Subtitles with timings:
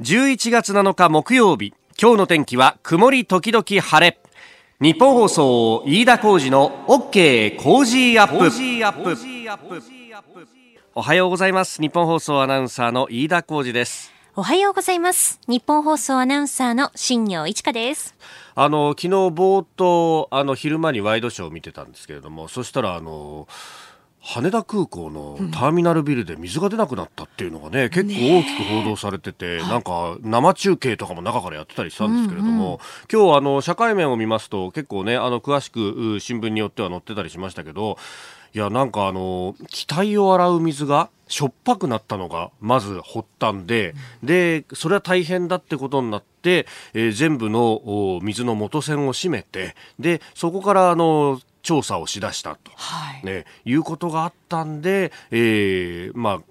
[0.00, 1.74] 11月7日木曜日。
[2.00, 4.18] 今日の天気は曇り時々晴れ。
[4.80, 8.48] ニッポン放送飯田浩司の OK Cozy up。
[10.94, 11.82] おはようございます。
[11.82, 14.10] ニッポン放送アナウンサーの飯田浩司です。
[14.34, 15.38] おはようございます。
[15.46, 18.14] ニッポン放送アナウンサーの新行市佳です。
[18.54, 23.48] あの昨日冒頭あの昼間にワイドショーを見てたんですけれどもそしたらあの
[24.22, 32.72] 羽田空港のターミナルビルで水が出なくなったっていうのがね、うん、結構大きく報道されてて、ね、なんか生中継とかも中からやってたりしたんですけれども、うん。
[32.72, 32.78] うん、
[33.10, 37.96] 今日あの社会面を見ますと結構ねあの詳しく新聞によっては載ってたりしましたけど
[38.52, 53.24] いやなんかあの機体を洗う水がしょっぱくなったのがまず発端で、うん、でそれは大変だってことになって、えー、全部の水の元栓を閉めてでそこからあの調査をしだしたと、はい。
[53.24, 56.42] ね、いうことがあったんで、えーまあ、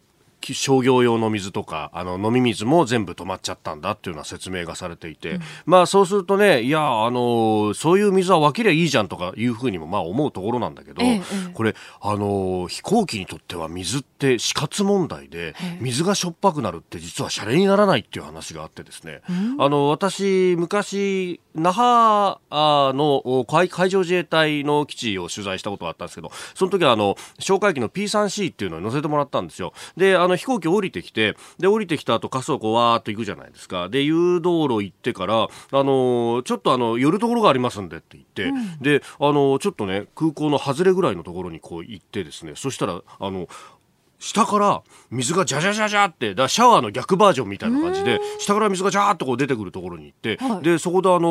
[0.42, 11.22] 商業用の水とかあの飲み水も全部止まっちゃったんだっていうような説明がされていて、うん、まあそうするとねいやあのそういう水は分けりゃいいじゃんとかいうふうにもまあ思うところなんだけど、ええ、
[11.54, 22.40] これあの飛行機にとっては水って死活問題で、水がしょっぱくなるって実はシャレにならないっていう話があってですね、うん、あの私昔那覇
[22.96, 29.74] の海上自衛隊の基地を取材したことがあったんですけどその時はあの哨戒機の P3C っていうのに乗せてもらったんですよ。
[29.98, 33.90] であの飛行機降りてきてで降りてきた後滑走こうわーっと行くじゃないですか。
[33.90, 43.48] で誘導路行ってからあのちょっとあの寄るところがありますんでって言って、うん、であのちょっとね空港の外れぐらいのところにこう行ってですねそしたらあの
[44.20, 51.30] 下から水がジャジャジャジャってだシャワーの逆バージョンみたいな感じで下から水がジャーっとこう出てくるところに行って、はい、でそこであの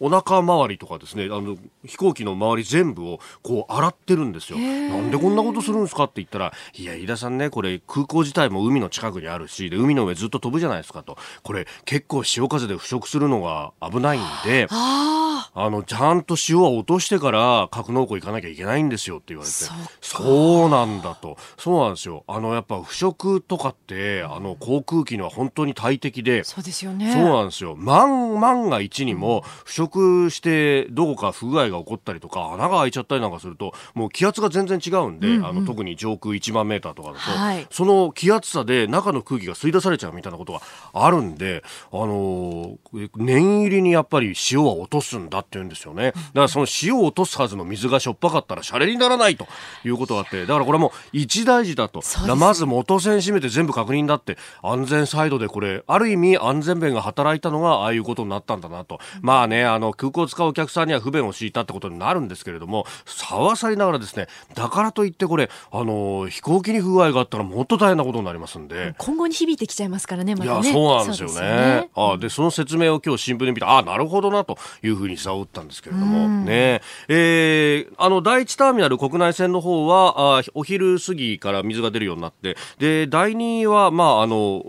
[0.00, 4.58] お腹周りとかですねあの飛行機の周り全部をこう洗ってるんですよ。
[4.58, 11.18] なんでこんなことするんですかって言ったらいや飯田さんねこれ空港自体も海の近くにあるしで海の上ずっと飛ぶじゃないですかと。
[11.42, 19.54] これ結構潮風で腐食するのが危ないんであのちゃんと塩は落としてから格納庫行かなきゃいけないんですよって言われて。
[20.00, 21.36] そうなんだと。
[21.58, 22.24] そうなんですよよ。
[22.26, 26.44] あの、やっぱ腐食とかって、あの、航空機には本当に大敵で。
[26.44, 27.12] そうですよね。
[27.12, 27.76] そうなんですよ。
[27.76, 40.60] 万、万が一にも、腐食して、どこか不具合が起こったりとか、穴が開いちゃったりなんかすると、もう気圧が全然違うんで、うんうん、あの、特に上空1万メーターとかだと、はい、その気圧差で中の空気が吸い出されちゃうみたいなことが
[40.92, 46.12] あるんで、あのー、念入りにやっぱり塩は落とすんだって言うんですよね。
[46.12, 49.46] だからその塩を落とすはずの水がしょっぱかったらシャレにならないと
[49.84, 52.02] いうことがあって、だからこれはもう一大事だと。
[52.36, 68.94] まず元栓閉めて全部確認だって安全サイドでこれある意味安全弁が働いたのがああいうことになったんだなと、まあねあの空港を使うお客さんには不便を強いたってことになるんですけれどもさわさりながらですねだからといってこれあの飛行機に不具合があったらもっと大変なことになりますんで。
[68.98, 76.28] 今後に響いてきちゃいますからね、まね、いやそうなんですよね、ね、あでその説明を今日新聞で見てあなるほどなというふうに差を打ったんですけれども。
[76.28, 76.82] ね。
[77.08, 82.56] えー、あの第一ターミナル国内線の方はあお昼過ぎから水が出るようになって。
[82.78, 84.62] で第2は、まあ、あの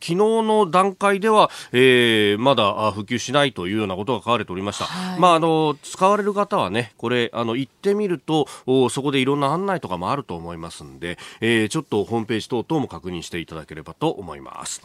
[0.00, 8.46] 昨日の段階では、えー、まだ普及しないというようなことが書かれておりました、はい、まあ、あの使われる方はねこれあの行ってみると
[8.90, 14.82] そこでいろんな案内とかもあると思いますんで、えー、ちょっとホームページ等々も確認していただければと思います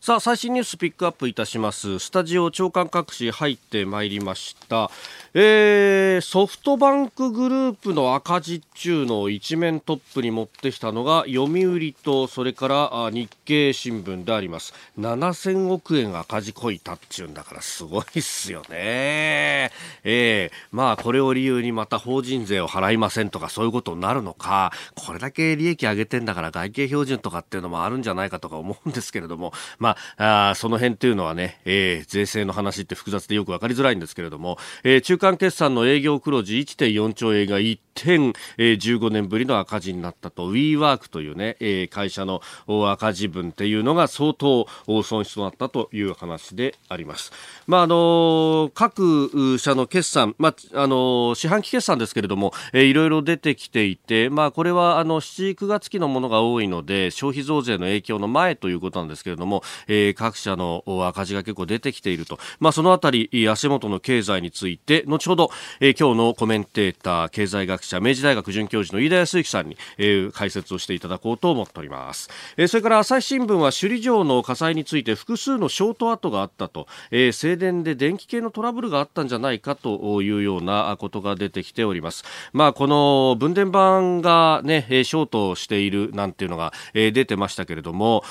[0.00, 1.98] さあ最新ニュースピックアップいたします。
[1.98, 4.90] スタジオ長官各紙入ってまいりました、
[5.34, 14.72] えー、ソフトバンクグループの赤字中の一面トップに持ってきたのが読売とそれから日経新聞であります。
[14.98, 19.70] 7000億円赤字こいたっちゅうんだからすごいっすよね。
[20.02, 24.72] えー、まあこれを理由にまた法人税を払いませんとかそういうことになるのか。
[24.94, 29.52] これだけ利益上げてんだから外形標準とかっていうのもあるんじゃないかとか思うんですけれども。
[29.78, 44.66] まあまあ、あその辺というのはね、えー、税制の話って複雑でよくわかりづらいんですけれども、えー、中間決算の営業黒字1.4兆円が一点、えー、15年ぶりの赤字になったと WeWork というね、えー、会社の赤字分っていうのが相当
[45.02, 47.32] 損失となったという話であります。
[47.66, 65.50] まああの各社の決算、まああの四半期決算ですけれども、えー、いろいろ出てきていて、まあこれはあの7、9月期のものが多いので消費増税の影響の前ということなんですけれども、えー、各社の赤字が結構出てきていると、まあそのあたり足元の経済について後ほど、
[65.80, 82.24] えー、今日のコメンテーター経済学者明治大学准教授の飯田康之さんに、えー、解説をしていただこうと思っております、えー、それから朝日新聞は首里城の火災について複数のショート跡があったと、えー、静電で電気系のトラブルがあったんじゃないかというようなことが出てきております。
[82.52, 88.24] まあこの分電盤がねショートしているなんていうのが、え、出てましたけれども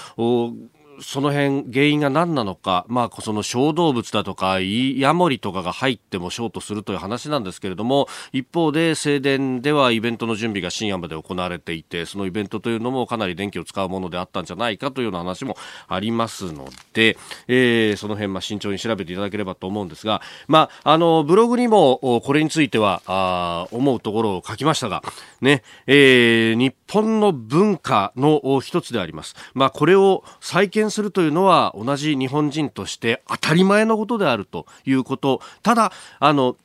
[1.02, 15.58] その辺原因が何なのか、まあ、その小動物だとかヤモリとかが入ってもショートするという話なんですけれども一方で正殿ではイベントの準備が深夜まで行われていてそのイベントというのもかなり電気を使うものであったんじゃないかというような話も
[15.88, 17.18] ありますので、
[17.48, 25.04] えー、その辺ま慎重に調べていただければと思うんですが、まあ、あのブログにもこれについてはあ思うところを書きましたが、
[25.42, 29.36] ねえー、日本の文化の一つであります。
[29.54, 35.42] まあ、これを再建するというのは同じ日本人として当たり前のことであるということ。
[35.64, 36.56] ただ、あの、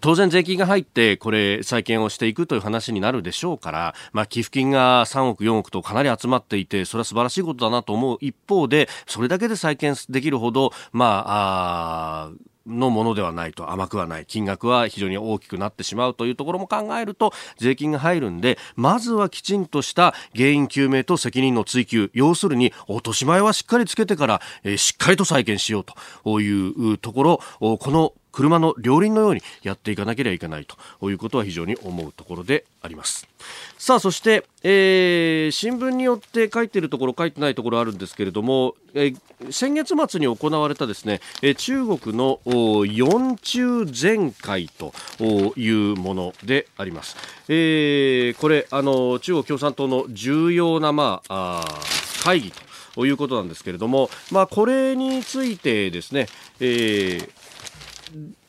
[0.00, 12.32] 当然税金が入ってこれ再建をしていくという話になるでしょうから、まあ、寄付金が3億4億とかなり集まっていてそれは素晴らしいことだなと思う一方でそれだけで再建できるほどまああ
[12.66, 14.26] のものではないと甘くはない。
[14.26, 25.84] 金額は非常に大きくなってしまうというところも考えると税金が入るんでまずはきちんとした原因究明と責任の追及要するに落とし前はしっかりつけてから、えー、しっかりと再建しよう
[26.24, 33.26] というところこの車の両輪のようにやっていかなければいけないということは非常に思うところであります。
[33.78, 44.92] さあそして、えー、新聞によって書いているところ書いてないところあるんですけれども、えー、先月末に行われたですね、えー、中国の四中全会と
[45.56, 47.16] いうものであります、
[47.48, 51.80] えー、これあの中国共産党の重要な、まあ、あ
[52.22, 52.52] 会議
[52.94, 56.26] ということなんですけれども、まあ、これについてですね、
[56.60, 57.45] えー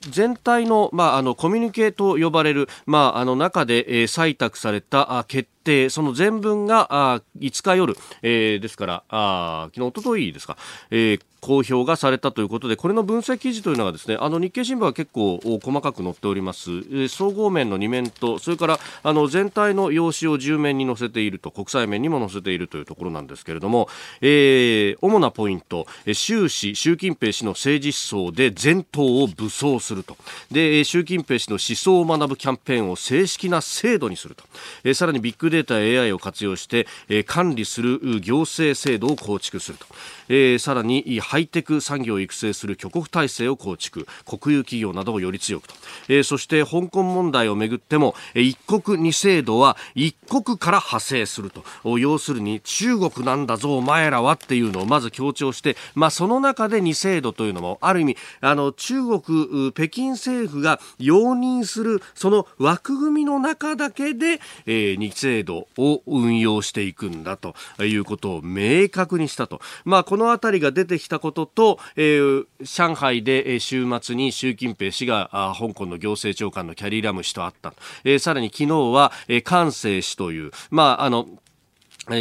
[0.10, 10.58] 全体の,、まあ、あのコミュニケーと呼ばれる、まあ、あの中で、えー、採択された決定その全文があ5日夜、えー、ですからあ昨日、おとといですか、
[10.90, 23.88] えー、公表がされたということでこれの分析記事というのがですねあの日経新聞は結構細かく載っております、えー、総合面の2面とそれからあの全体の用紙を10面に載せていると国際面にも載せているというところなんですけれども、
[24.22, 30.18] えー、主なポイント習氏、習近平氏の政治思想で全党を武装すると。
[30.52, 34.44] で習近平氏の思想を学ぶキャンペーンを正式な制度にすると、
[34.84, 39.86] え、さらにビッグデデータ AI を活用して、え、管理する行政制度を構築すると、
[40.30, 44.08] えー、さらにハイテク産業を育成する挙国体制を構築。
[44.26, 45.74] 国有企業などをより強くと、
[46.10, 51.64] えー、そして香港問題をめぐっても一国二制度は一国から派生すると。
[51.98, 69.60] 要するに中国なんだぞお前らはっていうのをまず強調して、まあ、その中で二制度というのもある意味あの中国北京政府が容認するその枠組みの中だけで、えー、二制度度を運用していくんだということを明確にしたと。
[69.84, 77.74] まあ、この辺りが出てきたことと、えー、上海で週末に習近平氏があ香港の行政長官のキャリー・ラム氏と会った。
[78.04, 81.28] えー、さらに昨日は、えー、関西氏という、まあ、あの、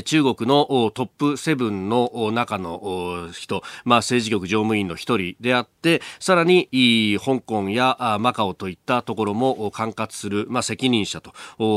[0.05, 6.69] 中国のトップ7の中の人、まあ、政治局常務員の一人であって、さらに
[7.25, 11.33] 香港やマカオといったところも管轄する、まあ、責任者と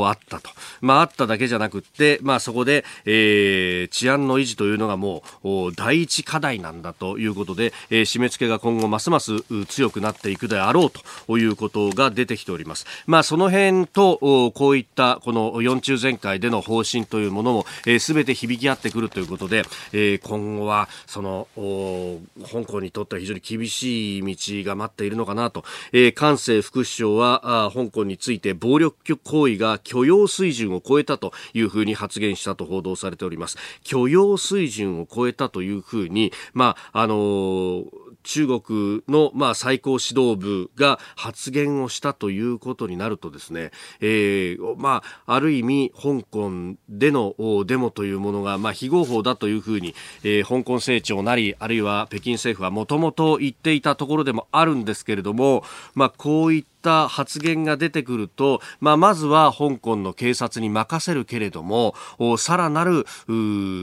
[0.08, 0.50] あったと。
[0.82, 10.92] まあ、あっただけじゃなくって、まあ、そこで、えー、治安の維持というのがもう第一課題なんだということで、えー、締め付けが今後ますます強くなっていくであろう
[11.28, 12.88] ということが出てきております。
[13.06, 33.58] まあ、その辺と、こういったこの四中全会での方針というものも、えーすべて響き合ってくるということで、えー、今後はその香港にとっては非常に厳しい道が待っているのかなと、えー、関西副首相はあ香港について暴力行為が許容水準を超えたというふうに発言したと報道されております。
[33.84, 43.72] 許容水準を超えたというふうに、まああのー中国の、まあ、最高指導部が発言をしたということになるとですね、
[44.02, 47.36] えー、まあ、ある意味、香港での
[47.66, 55.64] デモというものが、まあ、非合法だというふうに、えー、香港政庁なり、あるいは北京政府はもともと言っていたところでもあるんですけれども、
[55.96, 61.94] まあ、こういったった発言が出てくると、まあ、まずは香港の警察に任せるけれども、
[62.38, 63.06] さらなる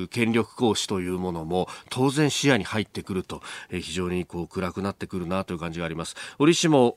[0.09, 6.17] 権力行使というものも当然視野に入ってくると、え非常にこう暗くなってくるなという感じがあります。
[6.39, 6.97] 折しも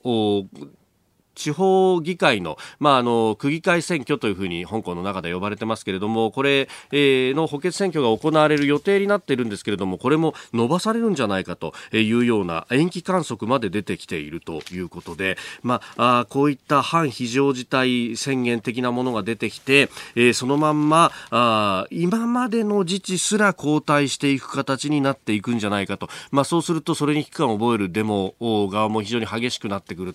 [1.40, 30.14] 地方議会の,、まあ、あの区議会選挙というふうに香港の中で呼ばれてますけれどもこれ、えー、の補欠選挙が行われる予定になっているんですけれどもこれも伸ばされるんじゃないかというような延期観測まで出てきているということで、まあ、あこういった反非常事態宣言的なものが出てきて、えー、そのまんまあ今までの自治すら後退していく形になっていくんじゃないかと、まあ、そうするとそれに危機感を覚えるデモ側も非常に激しくなってくる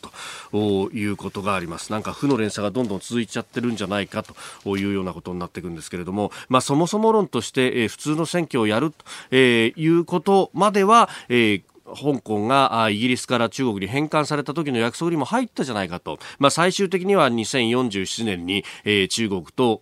[0.52, 1.92] といういうことがあります。
[1.92, 19.80] なんか負の連鎖がどんどん続いちゃってるんじゃないかというようなことになっていくんですけれども、まあ、そもそも論として、えー、普通の選挙をやると、え、いうことまでは、えー香港がイギリスから中国に返還された時の約束にも入ったじゃないかと、まあ、最終的には2047年に、えー、中国と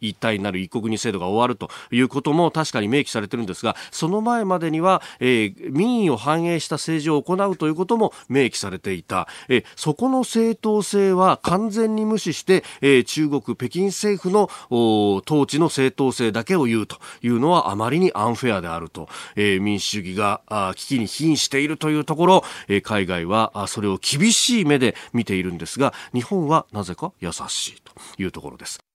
[0.00, 14.48] 一体になる一国二制度が終わるということも確かに明記されてるんですがその前までには、えー、民意を反映した政治を行うということも明記されていた、えー、そこの正当性は完全に無視して、えー、中国北京政府の
[15.26, 28.87] 統治の正当性だけを言うというのはあまりにアンフェアであると、えー、民主主義があ危機に瀕しているというところ、えー、海外はあそれを厳しい目で見ているんですが日本はなぜか優しいというところです。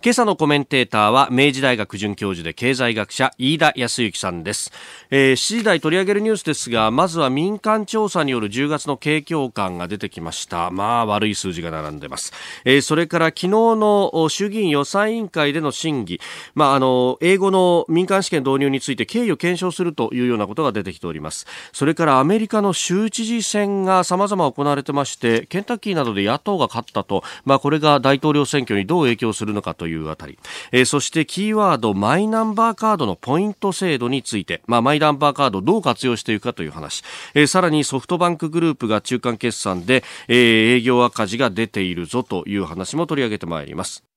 [0.00, 4.70] 今朝のコメンテーターは明治大学准教授で経済学者飯田康之さんです、
[5.10, 10.70] えー、7時台取り上げるニュースですがまずは民間調査による10月の景況感が出てきました。
[10.70, 12.32] まあ悪い数字が並んでます、
[12.64, 16.20] えー、それから昨日の衆議院予算委員会での審議。
[16.54, 21.44] まああの英語の民間試験導入について経緯を検証するというようなことが出てきております。
[21.72, 30.38] それからアメリカの州知事選が様々行われてましてケンタッキーなどで野党が勝ったとまあこれが大統領選挙にどう影響するのかというあたり、
[30.72, 37.02] えー、そしてキーワードマイナンバーカードのポイント制度について、まあ、マイナンバーカードをどう活用していくかという話、
[37.34, 44.07] えー、さらにソフトバンクグループが中間決算で、えー、営業赤字が出ているぞという話も取り上げてまいります。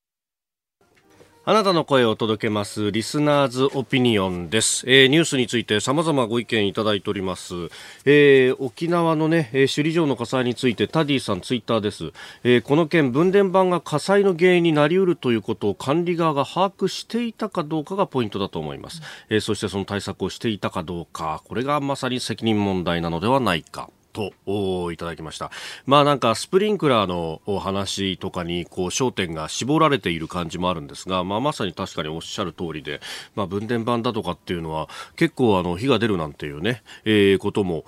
[1.43, 7.55] あなたの声を届けますリスナーズオピニオンです、えー、ニュースについて様々ご意見いただいております、
[8.05, 12.11] えー、沖縄のね、首里城の火災についてタディさんツイッターです、
[12.43, 23.89] えー、この件分電盤が火災の原因になりうるということを管理側が把握していたかどうかがポイントだと思います、え、そしてその対策をしていたかどうかこれがまさに責任問題なのではないか。
[24.11, 25.51] といただきました。
[25.85, 33.01] まあなんかスプリンクラーの話とかにこう焦点が絞られている感じもあるんですが、まあまさに確かにおっしゃる通りで、
[33.35, 37.85] まあ分電盤だとかっていうのは結構あの火が出るなんていうね、えー、ことも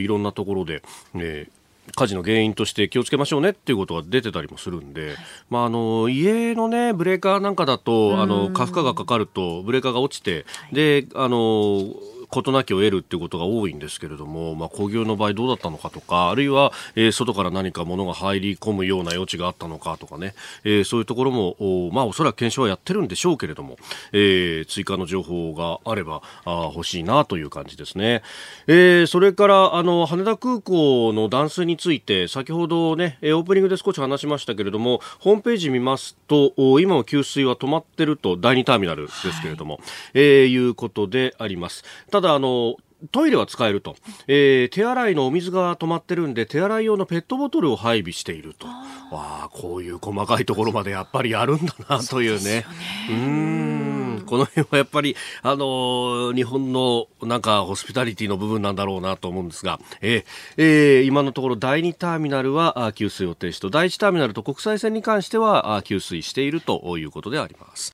[0.00, 0.82] いろんなところで、
[1.14, 1.62] えー
[1.96, 5.16] 火事の原因として気をつけましょうねっていうことが出てたりもするんで、
[5.50, 11.92] まあ、あの家の、ね、ブレーカーなんかだとあの過負荷がかかるとブレーカーが落ちてであの
[12.32, 20.34] 事なきを得るっていうことが多いんですけれども、まあ、工業の場合どうだったのかとか、あるいは、えー、外から何か物が入り込むような余地があったのかとかね、
[20.64, 23.76] えー、そういうところも、おまあ、おそらく検証はやってるんでしょうけれども、
[24.12, 28.22] えー、追加の情報があればあ欲しいなという感じですね。
[28.66, 39.82] えー、それから、あの、羽田空港の断水について、先ほどね、オープニングで少し話しましたけれども、ホームページ見ますと、今も給水は止まってると、第2ターミナルですけれども、はい、
[40.14, 41.84] えー、いうことであります。
[42.10, 42.76] ただあの
[43.10, 43.96] トイレは使えると、
[44.28, 48.66] えー、手洗いのお水が止まってるんで手洗い用のペットボトルを配備していると。
[48.66, 52.64] わあこういう細かいところまでやっぱりやるんだなというね。
[53.10, 53.18] う、ね、
[54.18, 54.20] ん。
[54.24, 60.24] この辺はやっぱり、あのー、日本のなんかホスピタリティの部分なんだろうなと思うんですが、えー
[60.56, 63.68] えー、今のところ第2ターミナルは給水を停止と。
[63.68, 67.92] 第1ターミナルと国際線に関しては給水しているということであります。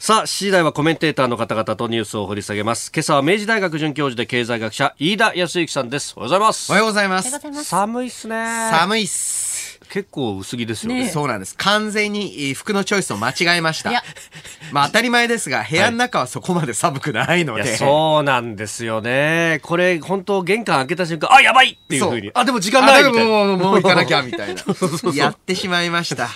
[0.00, 2.92] さあ、7時台はコメンテーターの方々とニュースを掘り下げます。
[2.94, 6.14] 今朝は明治大学准教授で経済学者、飯田康之さんです。
[6.16, 6.70] おはようございます。
[6.70, 7.64] おはようございます。
[7.64, 8.70] 寒いっすね。
[8.70, 9.57] 寒いっす。
[9.90, 11.04] 結構薄着ですよね。
[11.04, 11.56] ねそうなんです。
[11.56, 13.90] 完全に服のチョイスを間違えました。
[14.72, 17.62] まあ当たり前ですが、部屋の中はそこまで寒くないので。
[17.62, 19.60] はい、そうなんですよね。
[19.62, 22.30] これ、本当玄関開けた瞬間、あ、やばいっていうふうに。
[22.34, 23.30] あ、でも時間ないみたいな。
[23.30, 24.62] もう、もう行かなきゃみたいな。
[25.14, 26.28] やってしまいました。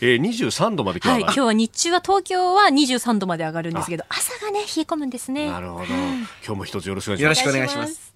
[0.00, 5.50] えー、23度まで今日は、はい、今日は日中は東京は23度まで上がるんですけど、朝がね、冷え込むんですね。
[5.50, 5.84] なるほど。
[5.86, 7.22] 今日も一つよろしくお願いします。
[7.22, 8.08] よろしくお願いします。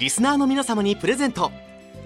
[0.00, 1.69] リスナーの皆様にプレゼント。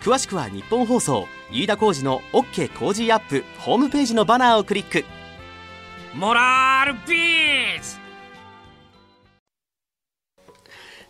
[0.00, 5.04] 詳しくは日本放送飯田浩司の OK 工事アップホームページのバナーをクリック。
[6.14, 7.98] モラルビーズ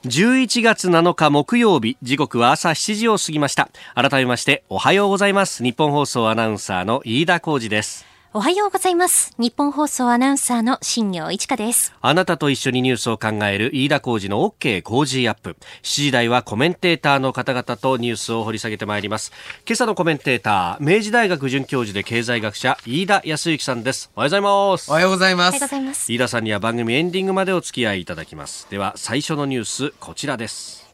[0.04, 3.68] ！11月7日木曜日時刻は朝7時を過ぎました。
[3.94, 5.62] 改めましておはようございます。
[5.62, 9.32] 日本放送アナウンサーの飯田浩司ですおはようございます。
[9.38, 11.94] 日本放送アナウンサーの新業一華です。
[12.02, 15.56] あなたと一緒にニュースを考える飯田浩二の OK 工事アップ。
[15.82, 19.32] 7時台はコメンテーターの方々とニュースを掘り下げてまいります。
[19.66, 24.10] 今朝のコメンテーター、明治大学准教授で経済学者、飯田康之さんです。
[24.14, 24.92] おはようございますお。
[24.92, 26.12] はようございおはようますございます。
[26.12, 28.66] 飯田さんには番組エンディングまでお付き合いいただきます。
[28.68, 30.84] では、最初のニュース、こちらです。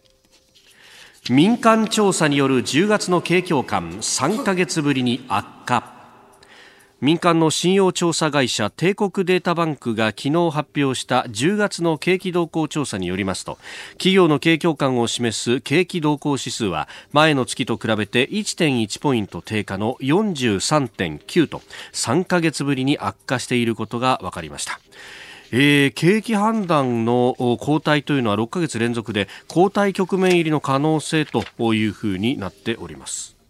[1.28, 6.01] 民間調査による10月の景況感3ヶ月ぶりに悪化。
[7.02, 13.58] 民間の信用調査会社帝国データバンクが昨日発表した10月の景気動向調査によりますと
[13.94, 21.60] 企業の景況感を示す景気動向指数は前の月と比べて1.1ポイント低下の43.9と
[21.92, 24.78] 3ヶ月ぶりに悪化していることが分かりました。
[25.50, 33.41] えー景気判断の後退というのは6ヶ月連続で後退局面入りの可能性というふうになっております。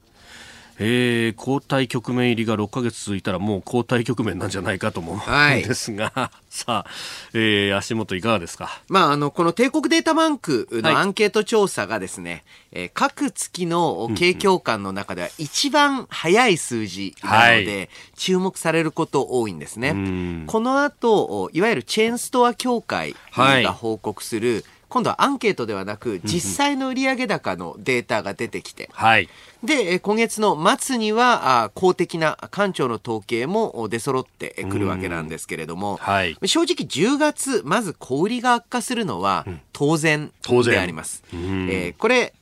[0.84, 5.62] えー、交代局面入りが6ヶ月続いたらもう交代局面なんじゃないかとも思うんはい。
[5.62, 6.90] ですが、 さあ、
[7.34, 8.82] えー、足元いかがですか？
[8.88, 10.82] まあ、あの、この帝国データバンクはい。
[10.82, 19.92] のアンケート調査がですね、えー各月の景況感の中では一番早い数字なので、注目されること多いんですね。
[19.92, 20.44] ん。
[20.46, 29.28] この後、いわゆるチェーンストア協会はいが報告する、今度はアンケートではなく、実際の売上高のデータが出てきて、はい。
[29.64, 36.36] で、えー今月の末には、あ公的な官庁の統計もお出揃ってくるわけなんですけれども、はい。
[36.44, 41.24] 正直10月、まず小売りが悪化するのは当然であります。
[41.36, 41.70] ん。
[41.70, 42.34] えーこれ、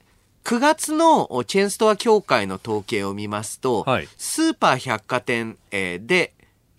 [0.43, 4.09] 9月のおチェーンストア協会の統計を見ますと、はい。
[4.19, 6.33] スーパー百貨店、えーで、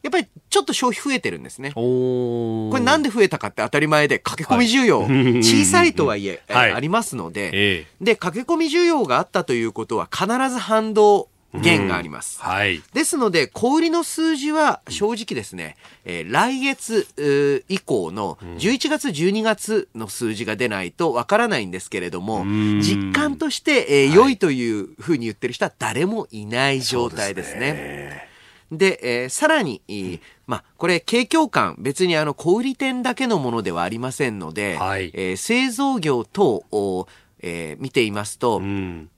[0.04, 1.74] やっぱりちょっと消費増えてるんですね。
[1.76, 5.38] おこれなんで増えたかって当たり前で駆け込み需要、はい。
[5.44, 6.72] 小さいとはいえ、えーはい。
[6.74, 12.40] ありますので、えで、駆け込み需要があったということは必ず反動減があります。
[12.42, 12.82] ー、はい。
[12.94, 22.82] ですので、小売りの数字は正直ですね、えー来月以降の11月、12月の数字が出ないとわからないんですけれども、ん。
[22.82, 28.31] 実感として、えー良いというふうに言ってる人は誰もいない状態ですね。
[28.72, 37.08] で、えーさらに、えーまあ、これ、景況感、別にあの、小売店だけのものではありませんので、はいえー製造業等を、
[37.42, 39.10] えー見ていますと、うん。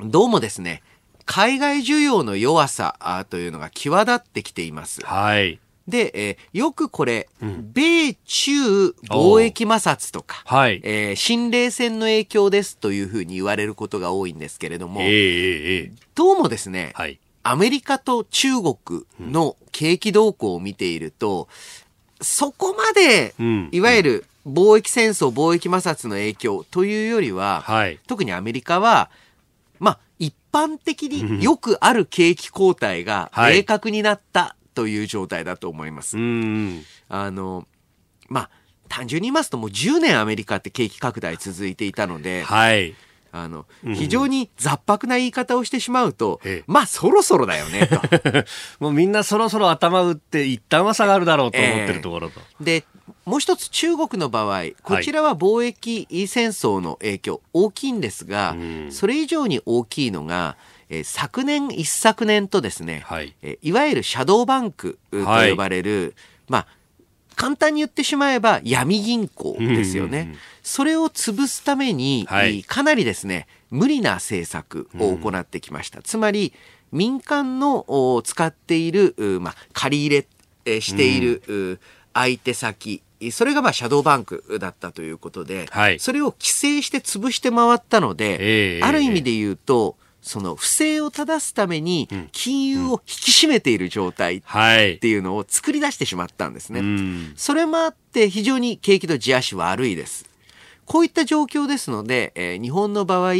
[0.00, 0.82] どうもですね、
[1.26, 5.04] 海外需要の弱さあというのが際立ってきています。
[5.04, 5.58] はい。
[5.86, 10.80] で、えーよくこれ、米中貿易摩擦とか、はい。
[10.84, 17.18] えー新冷戦の影響ですというふうに言われることが多いんですけれども、えー、えー、えどうもですねー、、はい。
[17.42, 21.48] アメリカと中国の景気動向を見ていると、
[22.20, 27.98] そこまで、うんいわゆる貿易戦争、貿易摩擦の影響というよりは、はい。
[28.06, 29.10] 特にアメリカは、
[29.78, 36.18] まあ、一般的によくある景気後退がはい明確になったという状態だと思います。
[36.18, 36.82] うん。
[37.08, 37.66] あの、
[38.28, 38.50] まあ、
[38.88, 42.94] 単純に言いますともう10年アメリカって景気拡大続いていたので、はい。
[43.32, 48.00] あの、非常に雑白な言い方をしてしまうとええ、まあそろそろだよね、と。
[48.78, 52.40] もうみんなそろそろ頭打って一旦は下がるだろうと思ってるところと。
[52.60, 52.84] で、
[53.24, 58.92] もう一つ中国の場合、こちらは貿易戦争の影響大きいんですが、うん。
[58.92, 60.56] それ以上に大きいのが、
[60.90, 63.34] えー昨年一昨年とですね、はい。
[63.42, 66.14] えーいわゆるシャドーバンクと呼ばれる、
[66.48, 66.66] まあ、
[67.36, 70.18] 簡単に言ってしまえば闇銀行ですよね。
[70.18, 72.58] うんうんうんそれを潰すために、はい。
[72.58, 76.02] えーかなりですね、無理な政策を行ってきました。
[76.02, 76.52] つまり、
[76.92, 80.26] 民間のお使っている、うまあ、借り入れ
[80.64, 81.80] えーしている、う
[82.14, 85.98] 相手先、それがまあシャドーバンクだったということで、はい。
[85.98, 88.82] それを規制して潰して回ったので、ええ。
[88.82, 94.98] ある意味で言うと、その不正を正すために金融を引き締めている状態っはい。
[94.98, 96.80] ていうのを作り出してしまったんですね。
[96.80, 97.32] うん。
[97.36, 100.24] それもあって非常に景気の地足悪いです。
[100.84, 103.34] こういった状況ですので、えー日本の場合、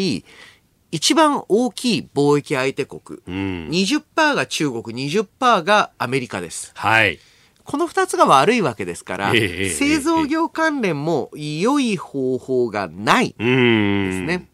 [0.91, 3.69] 一番大きい貿易相手国、うん。
[3.71, 6.73] 20%が中国、20%がアメリカです。
[6.75, 7.19] はい。
[7.65, 14.11] この2つが悪いわけですから、ええええ製造業関連も良い方法がないうん。
[14.11, 14.49] ですね。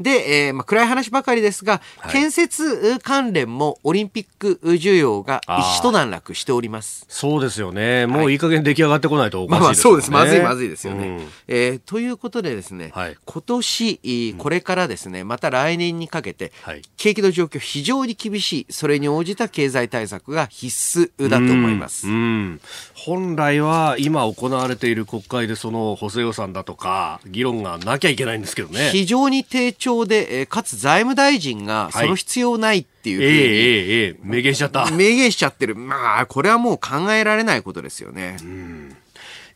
[0.00, 5.40] で、えーまあ、暗い話ばかりですが、はい建設関連もオリンピック需要が
[5.80, 7.06] 一段落しております。
[7.08, 8.06] そうですよね。
[8.06, 10.08] もういい加減出来上がってこないとおかまあしいですよね。
[10.10, 10.26] まあそうです。
[10.26, 11.06] まずいまずいですよね。
[11.06, 22.06] うんえーということでですね、はい今年、えーこれからですね、また来年にかけて、はい景気の状況非常に厳しい、それに応じた経済対策が必須だと思います。
[22.08, 22.60] うんうん
[22.94, 28.90] 本来は今行われている国会でその補正予算だとか議論がなきゃいけないんですけどね。
[28.92, 34.16] 非常に低調長で、えーかつ財務大臣がその必要ないっていうふうに、ええええええ。
[34.22, 34.90] 明言しちゃった。
[34.90, 35.76] 明言しちゃってる。
[35.76, 38.36] まあ、これはもう考えられないことですよね。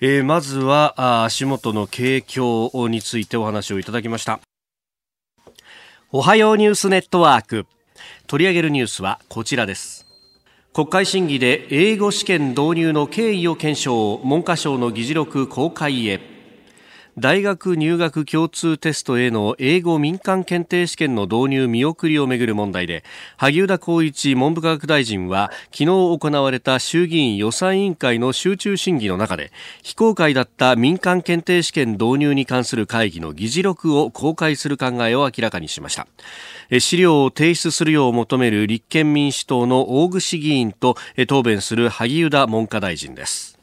[0.00, 4.40] えーまずはあ足元の景況についてお話をいただきました。
[6.12, 7.66] おはようニュースネットワーク。
[8.26, 10.06] 取り上げるニュースはこちらです。
[10.74, 14.18] 国会審議で英語試験導入の経緯を検証。
[14.18, 16.35] 文科省の議事録公開へ
[17.18, 23.04] 大学入学共通テストへの英語民間検定試験の導入見送りをめぐる問題で
[23.38, 29.50] 萩生田光一文部科学大臣は昨日行われた衆議院予算委員会の集中審議の中で
[29.82, 36.06] 非公開だった民間検定試験導入に関する会議の議事録を公開する考えを明らかにしました。
[36.80, 40.96] 資料を提出するよう求める立憲民主党の大串議員と
[41.28, 43.58] 答弁する萩生田文科大臣です。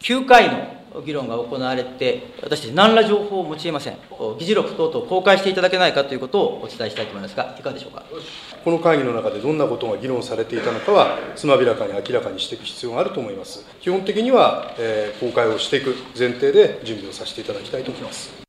[0.00, 3.96] 9回の議論が行われて、私たち何ら情報を持ち得ません。
[4.38, 8.04] 議事録等々公開していただけないかということをお伝えしたいと思いますが、いかがでしょうか？
[8.64, 13.64] この会議の中でどんなことが議論されていたのかは、つまびらかに明らかにしていく必要があると思います。
[13.80, 18.41] 基本的には、えー公開をしていく前提で準備をさせていただきたいと思います。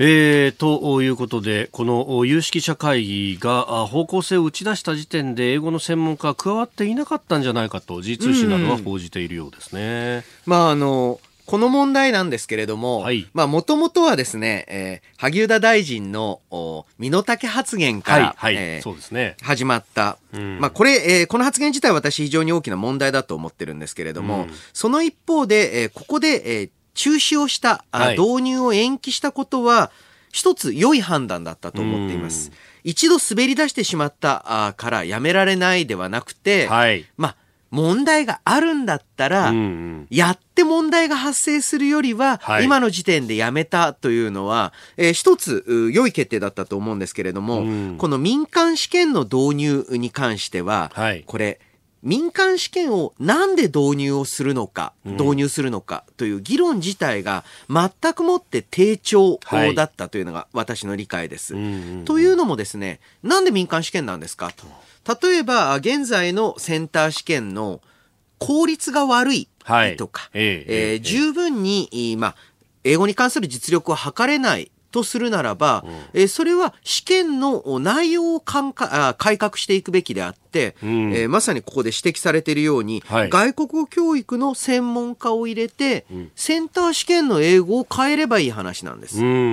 [0.00, 10.22] えー、ということで、この有識者会議があ方向性を打ち出した時点で英語の専門家は加わっていなかったんじゃないかと G 通信などは報じているようですね。
[10.46, 19.36] まあ、あの、この問題なんですけれどもはい、まあ、もともとはですね、えー萩生田大臣の、お身の丈発言かはい、ら、はい、えーそうですね。
[19.42, 20.18] 始まった。
[20.32, 28.18] うんまあ、これ、えーこの発言自体は私非常に大きな問題だと思ってるんですけれども、うんその一方で、えーここで、えー中止をした、あはい。
[28.18, 29.92] 導入を延期したことは、
[30.32, 32.50] 一つ良い判断だったと思っています。
[32.82, 37.06] 一度滑り出してしまったあからやめられないではなくて、はい。
[37.16, 37.36] まあ、
[37.70, 40.06] 問題があるんだったら、うんうん。
[40.10, 42.64] やって問題が発生するよりは、はい。
[42.64, 47.96] 今の時点でやめたというのは、えー一つう良い決定だったと思うんですけれども、うん。
[47.96, 51.22] この民間試験の導入に関しては、はい。
[51.24, 51.60] これ、
[52.02, 61.54] 民間試験をなんで導入をするのか、導入するのかという議論自体が全くもって低調はいだったというのが私の理解です。
[62.04, 64.52] というのもですね、なんで民間試験なんですか？
[65.04, 65.26] と。
[65.28, 67.80] 例えば、現在のセンター試験の
[68.38, 72.34] 効率が悪いはいとか、えええええー十分に、えーまあ、
[72.84, 89.18] 英語に関する実力を測れないとするならば、えーそれは試験の内容をかんかあ改革していくべきであって、うんえーまさにここで指摘されているように、はい外国語教育の専門家を入れて、センター試験の英語を変えればいい話なんです。
[89.20, 89.46] うんうんうんうん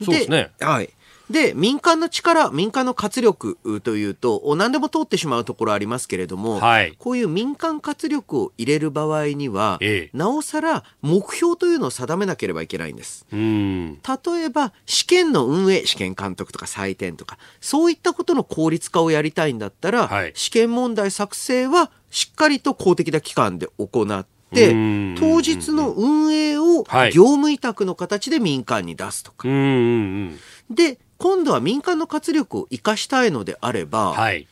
[0.00, 0.50] うんそうですね。
[0.60, 0.90] はい。
[1.30, 13.26] で、民間の力、民間の活力うというと、お何でも通ってしまうところありますけれども、はいこういう民間活力を入れる場合には、ええなおさら目標というのを定めなければいけないんです。
[13.32, 13.94] うん。
[13.94, 29.48] 例えば、試験の運営、試験監督とか採点とか、そういったことの効率化をやりたいんだったら、はい試験問題作成はしっかりと公的な機関で行ってうん、当日の運営をはい業務委託の形で民間に出すとか。
[29.48, 34.46] で、今度は民間の活力を生かしたいのであれば、はい。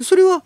[0.00, 0.44] それは、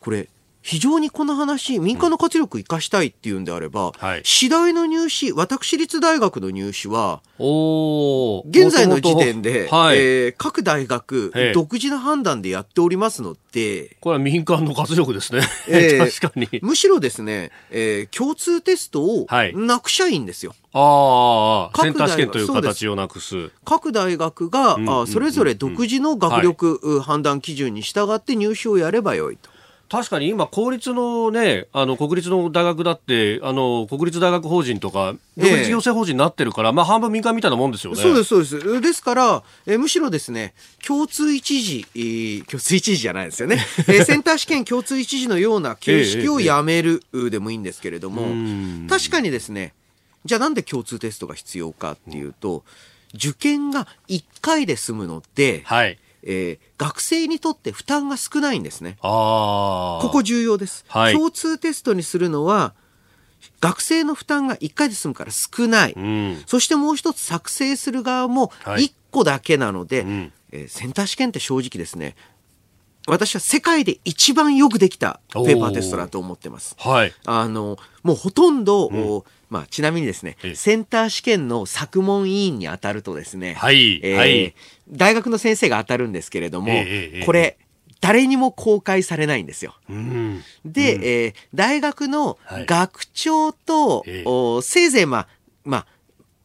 [0.00, 0.28] これ、
[0.64, 9.64] 非常にこの話、民間の活力を生かしたいっていうんであれば、はい次第の入試、私立大学の入試は、おー現在の時点で。
[9.64, 15.42] えー各大学ええ、独自の判断でやっておりますので、これは民間の活力ですね。
[15.68, 16.48] ええ 確かに。
[16.62, 20.54] むしろですね、えー共通テストをはいなくしゃいいんですよ。
[20.72, 23.50] ああ、各センター試験という形をなくす。
[23.66, 29.53] 各大学が、あそれぞれ独自の学力、う判断基準に従って入試をやればよいと。
[29.88, 38.00] 確かに今、公立のね、あの、国立の大学だって、あの、国立大学法人とか、独立行政法人になってるから、まあ、半分民間みたいなもんですよね。
[38.00, 38.80] そうです、そうです。
[38.80, 40.54] ですから、えーむしろですね、
[40.86, 43.64] 共通一時、えー共通一時じゃないですよね。
[43.86, 49.74] えーセンター試験共通一時のような形式をやめるうでもいいんですけれども、ん確かにですね、
[50.24, 52.64] じゃあなんで共通テストが必要かっていうと、
[53.14, 55.98] 受験が1回で済むので、はい。
[56.26, 58.96] えー学生にとって負担が少ないんですね。
[59.00, 60.84] ここ重要です。
[60.88, 62.74] はい共通テストにするのは、
[63.60, 65.92] 学生の負担が1回で済むから少ない。
[65.92, 66.42] うん。
[66.46, 72.16] そしてもう一つ作成する側もはい1個だけなので、うんえーセンター試験って正直ですね、
[73.06, 76.74] 私は世界で一番よくできたペーパーテストだと思ってます。
[76.78, 77.12] はい。
[77.26, 84.54] あの、もうほとんど、おまあ、ちなみにですねええ、センター試験の作問委員に当たるとですね、はいえーはい
[84.90, 86.72] 大学の先生が当たるんですけれども、
[87.24, 87.56] これ、
[88.00, 89.74] 誰にも公開されないんですよ。
[89.88, 90.42] うん。
[90.64, 95.28] で、えー大学のはい学長と、ええおせいぜいまあ、
[95.64, 95.86] まあ、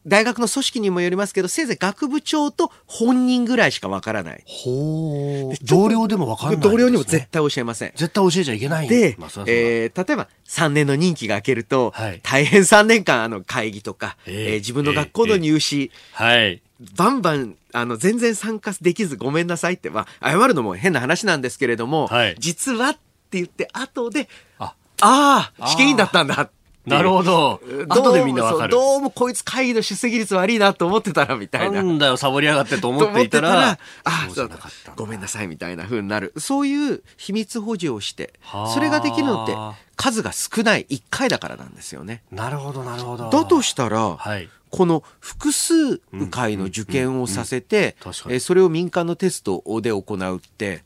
[0.06, 4.42] 大学の組織にもよりますけど、せいぜい学部長と本人ぐらいしかわからない。
[4.46, 5.64] ほう。
[5.64, 7.92] 同僚でもわかんないね、同僚にも絶対教えません。
[7.96, 8.88] 絶対教えちゃいけない。
[8.88, 16.62] で、まあえー例えば3年の任期が明けると、はい大変3年間あの会議とか、えええー自分の学校の入試、はい。
[16.96, 22.98] バンバン、あの、全然参加できずごめんなさいって、まあ、謝るのも変な話なんですけれども、はい実はって
[23.32, 26.52] 言って、後で、あああ、試験員だったんだって
[26.86, 27.60] なるほど。
[27.88, 28.72] 後でみんなわかる。
[28.72, 31.82] どうもこいつ会議の出席率悪いなと思ってたら、みたいな。
[31.82, 34.58] なんだよ、サボりやがってとと思っていたら、あそうじそうだ
[34.96, 36.32] ごめんなさいみたいな風になる。
[36.38, 39.54] そういう秘密保持をしてはあ、それができるのって
[39.96, 42.22] 数が少ない1回だからなんですよね。
[42.32, 43.28] なるほど、なるほど。
[43.28, 44.48] だとしたら、はい。
[44.70, 45.98] この複数
[46.30, 47.96] 回の受験をさせて
[48.38, 50.82] それを民間のテストで行うって、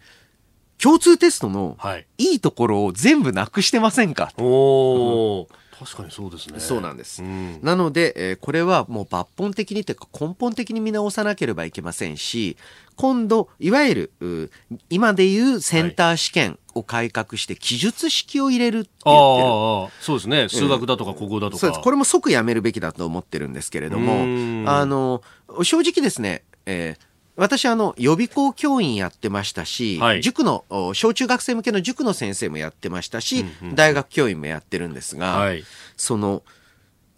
[0.83, 2.07] 共通テストのはい。
[2.18, 4.33] いいところを全部なくしてませんか？
[4.38, 5.46] おー、
[5.78, 6.60] 確かにそうですね。
[6.60, 7.22] そうなんです。
[7.22, 12.56] うんなので、えーこれはもう抜本的にというか根本的に見直さなければいけませんし、
[12.96, 14.50] 今度、いわゆる、う
[14.90, 19.48] 今でいうセンター試験を改革して記述式を入れるってあ言ってる。
[19.48, 20.48] あああ、そうですね。
[20.48, 21.58] 数学だとか国語だとか。
[21.58, 21.80] そうです。
[21.80, 25.22] これも即やめるべきだと思ってるんですけれどうも、んあの、
[25.62, 35.64] 正直ですね、えー私、あの、予備校教員やってましたし、はい塾の、お小中学生向けの塾の先生もやってましたし、うんうん大学教員もやってるんですが、はい。
[35.96, 36.42] その、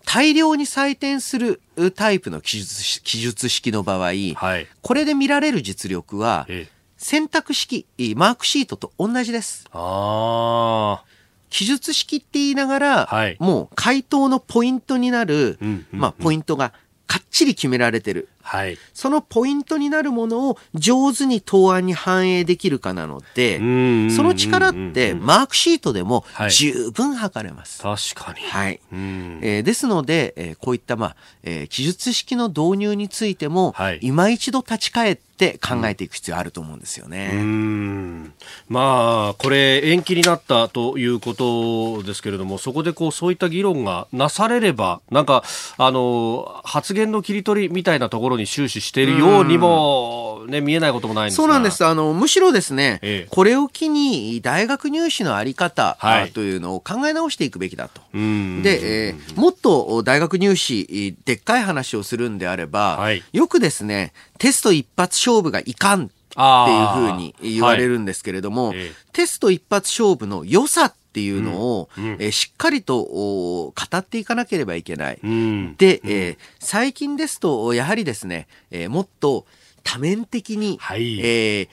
[0.07, 1.61] 大量に採点する
[1.95, 4.67] タイプの記述し記述式の場合、はい。
[4.81, 6.77] これで見られる実力は、ええ。
[6.97, 9.67] 選択式、マークシートと同じです。
[9.73, 11.17] ああ。
[11.51, 16.73] 記述式って言いながら、はいもう回答のポイントになる、うんうんうんまあ、ポイントが
[17.07, 18.29] かっちり決められてる。
[18.47, 18.79] はい。
[18.95, 27.83] そのポイントになるものを上手に答案に反映できるかなので、うんその力ってうんマークシートでもはい十分測れます。
[27.83, 28.41] 確かに。
[28.47, 28.81] はい。
[28.93, 29.41] うん。
[29.43, 37.31] えーですので、えーこういった、まあ、えー記述式の導入についても、はい今一度立ち返って考えていく必要あると思うんですよね。
[37.35, 38.33] うーん
[38.69, 45.45] まあ、これ、延期になったということですけれども、そこでこうそういった議論がなされれば、なんか、
[45.77, 51.45] あの発言の切り取りみたいなところに終始しているようにも、ね、見えないこともないんですが。
[51.45, 51.85] そうなんです。
[51.85, 53.29] あの、むしろですね、ええ。
[53.31, 55.99] これを機に大学入試のあり方、
[56.35, 58.01] というのを考え直していくべきだと。
[58.15, 58.63] うん。
[58.63, 63.23] で、えーもっと大学入試、でっかい話をするんであれば、はい。
[63.33, 68.79] よくですね、テスト一発勝負がいかんっていうふうに言われるんですけれども、はい。
[68.79, 68.93] ええ。
[69.13, 75.19] テスト一発勝負の良さっていうのを、うんうんえーしっかりとお語っていかなければいけない。
[75.23, 79.47] うんで、えー最近ですと、やはりですね、えーもっと
[79.83, 81.69] 多面的に、はいえー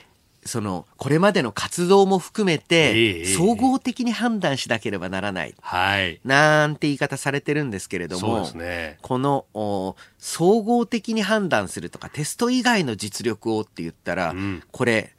[0.46, 5.56] その、これまでの活動も含めえて、え総合的に判断しなければならない。
[5.62, 6.20] はい。
[6.26, 8.46] なんて言い方されてるんですけれども。
[9.02, 15.14] このお総合的に判断するとかテスト以外の実力をって言ったら、うんこれ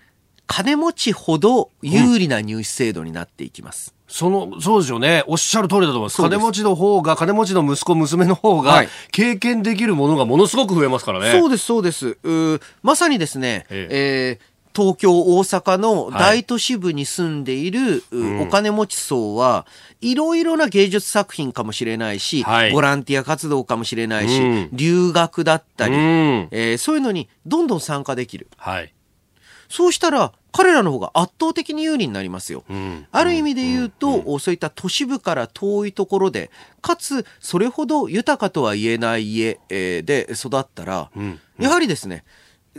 [0.46, 3.94] 金持ちほど有利な入試制度になっていきます。
[4.06, 5.24] その、そうですよね。
[5.26, 6.16] おっしゃる通りだと思います。
[6.16, 11.32] す金持ちの方が、金持ちの息子、娘の方がはい、経験できるものがものすごく増えますからね。
[11.32, 19.66] そうですそうですうーまさにですね、ええー東京、大阪の大都市部に住んでいる、ううんお金持ち層は、
[20.00, 26.48] いろいろな芸術作品かもしれないし、はいボランティア活動かもしれないし、うん留学だったり、うん。
[26.50, 28.48] えーそういうのにどんどん参加できる。
[28.56, 28.92] はい。
[29.74, 32.62] そうしたら、彼らの方が圧倒的に有利になりますよ。
[32.70, 42.22] うんある意味で言うと、そういった都市部から遠いところで、かつ、それほど豊かとは言えない家、えーで育ったら、うんやはりですね、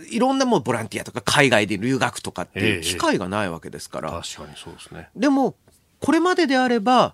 [0.10, 4.12] いろんなもうボランティアとか海外で留学とかっていええう機会がないわけですから。
[4.12, 5.10] 確かにそうですね。
[5.14, 5.56] でも、
[6.00, 7.14] これまでであれば、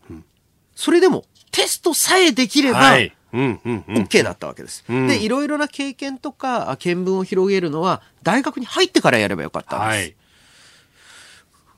[0.76, 3.16] それでもテストさえできれば、はい。
[3.34, 3.96] うん、うん、うん。
[4.04, 4.84] OK だったわけです。
[4.90, 10.00] うんで、いろいろな経験とか見聞を広げるのは、大学に入ってからやればよかったんです。
[10.00, 10.16] はい。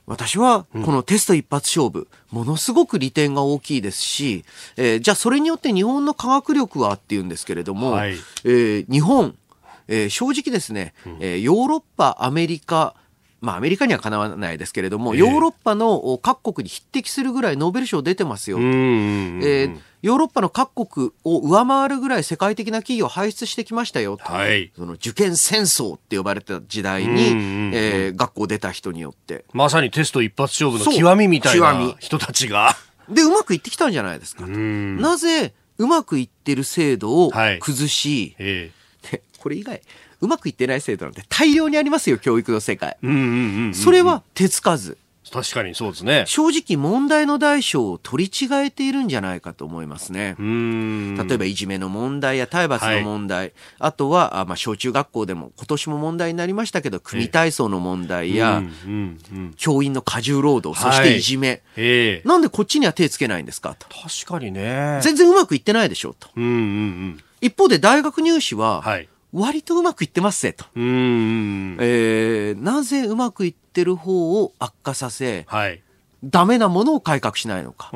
[0.06, 4.44] 私は、このテスト一発勝負、ものすごく利点が大きいですし、
[4.76, 8.12] えーじゃあそれによって日本の科学力はっていうんですけれども、はい
[8.44, 9.34] えー日本、
[9.88, 12.94] えー正直ですね、えーヨーロッパ、アメリカ、
[13.44, 18.58] まあアメリカにはかなわないですけれども、ええヨーロッパのお各国に匹敵するぐらいノーベル賞出てますよ。
[18.58, 24.18] えーヨーロッパの各国を上回るぐらい世界的な企業を輩出してきましたよ。
[24.20, 24.70] はい。
[24.76, 27.22] その受験戦争って呼ばれた時代に、
[27.74, 29.46] えー学校出た人によって。
[29.54, 32.76] まさにテスト一発勝負の極みみたいな人たちが。
[33.08, 38.70] で、うまくいってきたんじゃないですかなぜ、うまくいってる制度をはい崩し、え
[39.10, 39.80] でこれ以外、
[40.20, 42.96] うまくいってない制度なんて大量にありますよ、教育の世界。
[43.02, 43.74] えうんうんうんうん。
[43.74, 44.98] それは手つかず。
[45.32, 46.24] 確かにそうですね。
[46.26, 50.36] 正直問題の大小を取り違えているんじゃないかと思いますね。
[50.38, 51.16] うん。
[51.16, 58.62] 例えばいじめの問題や体罰の問題、あとは、あまあ、小中学校でも今年も問題になりましたけど、組体操の問題や。
[59.56, 61.62] 教員の過重労働、そしていじめ。
[61.76, 63.74] ええなんでこっちには手つけないんですか？
[63.78, 63.86] と。
[63.88, 65.00] 確かにね。
[65.02, 66.28] 全然うまくいってないでしょうと。
[66.36, 67.20] うんうんうん。
[67.40, 69.08] 一方で大学入試は、はい。
[69.34, 70.64] 割とうまくいってますぜと。
[70.76, 75.82] えー、なぜうまくいってる方を悪化させ、はい。
[76.22, 77.90] ダメなものを改革しないのか。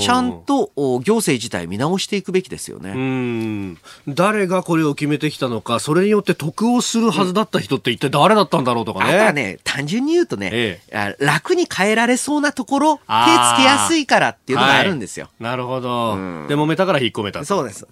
[0.00, 2.92] ちちゃんとお行政自体見直していくべきですようね。
[2.92, 9.14] ん誰がこれを決めてきたのか、それによって得をするはずだった人って一体誰だったんだろうとかね。
[9.14, 13.06] あとはね、単純に言うとね、えあ楽に変えられそうなところ、手つ
[13.58, 15.30] けやすいからっていうのがあるんですよ。
[15.38, 16.14] なるほど。
[16.14, 17.44] うんで、揉めたから引っ込めた。
[17.44, 17.86] そうです。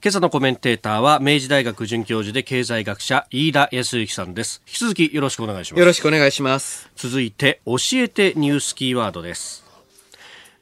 [0.00, 4.62] 今朝のコメンテーターは、明治大学准教授で経済学者、飯田康之さんです。
[4.64, 5.80] 引き続きよろしくお願いします。
[5.80, 6.88] よろしくお願いします。
[6.94, 9.64] 続いて、教えてニュースキーワードです。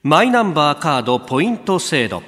[0.02, 2.22] マイナンバーカードポイント制度。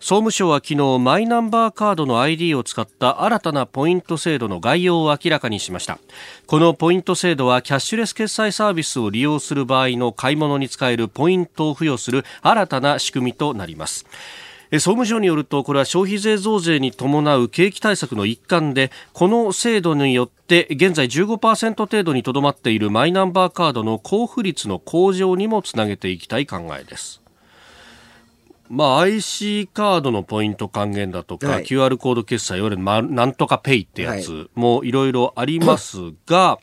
[0.00, 6.00] 総務省は昨日マイナンバーカードの ID を使った新たなポイント制度の概要を明らかにしました
[6.48, 27.22] このポイント制度はキャッシュレス決済サービスを利用する場合の買い物に使えるポイントを付与する新たな仕組みとなりますえ総務省によるとこれは消費税増税に伴う景気対策の一環でこの制度によって現在15%程度にとどまっているマイナンバーカードの交付率の向上にもつなげていきたい考えです。
[28.72, 31.64] まあ、IC カードのポイント還元だとか、はい。
[31.64, 36.58] QR コード決済、いわゆるまなんとかペイってやつもいろいろありますが、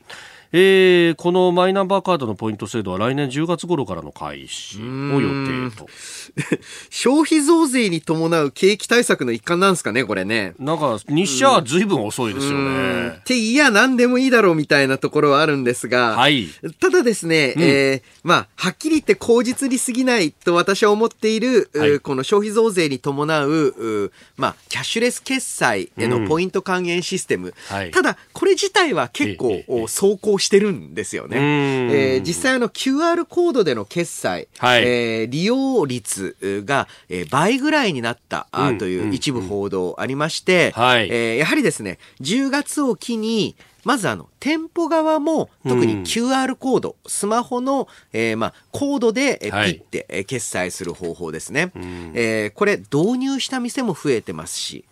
[0.52, 4.82] えーこのマイナンバーカードのポイント制度は来年10月頃からの開始を
[5.22, 5.30] 予
[5.70, 5.88] 定と。
[6.90, 10.54] 消費増税に伴う景気対策の一環なんですかね、これね。
[10.60, 13.10] なんか、日社は随分遅いですよね。
[13.20, 16.48] っていや、何でもいいだろうみたいなところはあるんですが、はい。
[16.80, 27.54] ただですね、うんえーまあ、はっきり言って口実に過ぎないと私は思っている、うはいこの消費増税に伴ううまあ、キャッシュレス決済へうんのポイント還元システム。
[27.68, 31.38] はいただ、これ自体は結構、走行してるんですよね。
[31.38, 31.43] うん。
[31.91, 34.84] えー実際あの QR コードでの決済、はい。
[34.84, 38.47] えー利用率が、えー倍ぐらいになった、
[38.80, 41.08] という一部報道ありまして、はい。
[41.10, 46.04] えーやはりですね、10月を機に、まずあの、店舗側も、特にうん。
[46.04, 51.71] QR コード、スマホの、えーまあ、コードで、ピッて、えー決済する方法ですね。
[51.80, 52.12] ん。
[52.13, 54.84] えーこれ、導入した店も増えてますし、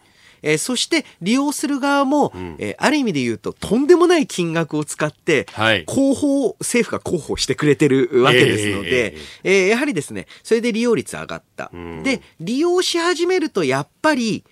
[0.42, 2.56] えーそして利用する側も、ん。
[2.60, 5.86] えーある意味で言うととんでもない金額を使って、はい。
[5.88, 11.72] 広報、政府が広報してくれてるわけですので、えーやはりですね、それで利用率上がった。
[11.76, 12.04] ん。
[12.04, 14.44] で、利用し始めるとやっぱり、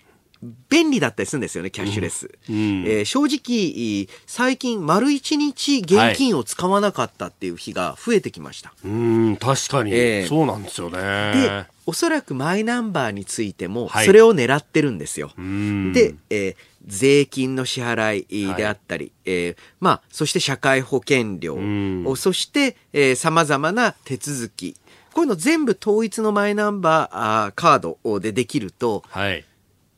[0.68, 2.30] 便利だったりするんですよね、キャッシュレス。
[2.48, 8.72] うんえー正直、最近、丸一日現金を使わなかったっていう日が増えてきました。
[8.84, 15.32] うん、確かに、ええそうなんですよでね。、おそらくマイナンバーについても、はいそれを狙ってるんですよ。
[15.36, 24.76] うんで、えー税金の支払いであったり、えーまあ、そして社会保険料、んそして、えー、様々な手続き。
[25.12, 29.44] こういうの全部統一のマイナンバーカードでできると、はい。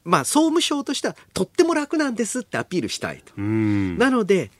[0.09, 3.35] まあ、総務省としてはとっても楽なんですってアピールしたいと。
[3.37, 3.99] うん。
[3.99, 4.51] なので、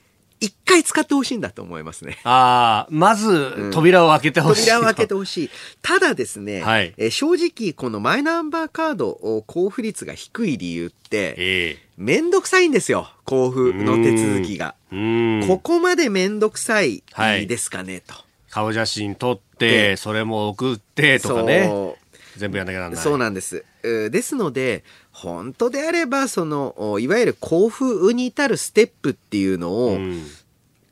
[0.41, 2.19] 一回使ってほしいんだと思いますね。
[2.25, 4.61] ああ、まず、扉を開けてほしい。
[4.67, 5.51] 扉を開けてほしい。
[5.81, 13.11] ただですね、はいえー正直、このマイナンバーカードを交付率が低い理由って、えめんどくさいんですよ。
[13.29, 14.75] 交付の手続きが。
[15.49, 18.15] ここまでめんどくさいはいですかね、と。
[18.51, 21.97] 顔写真撮って、でそれも送ってとかね。
[22.37, 23.03] 全部やんなきゃなんない。
[23.03, 23.65] そうなんです。
[23.83, 24.85] うーですので、
[25.23, 30.27] 本当であれば、その、おいわゆる交付に至るステップっていうのをうん。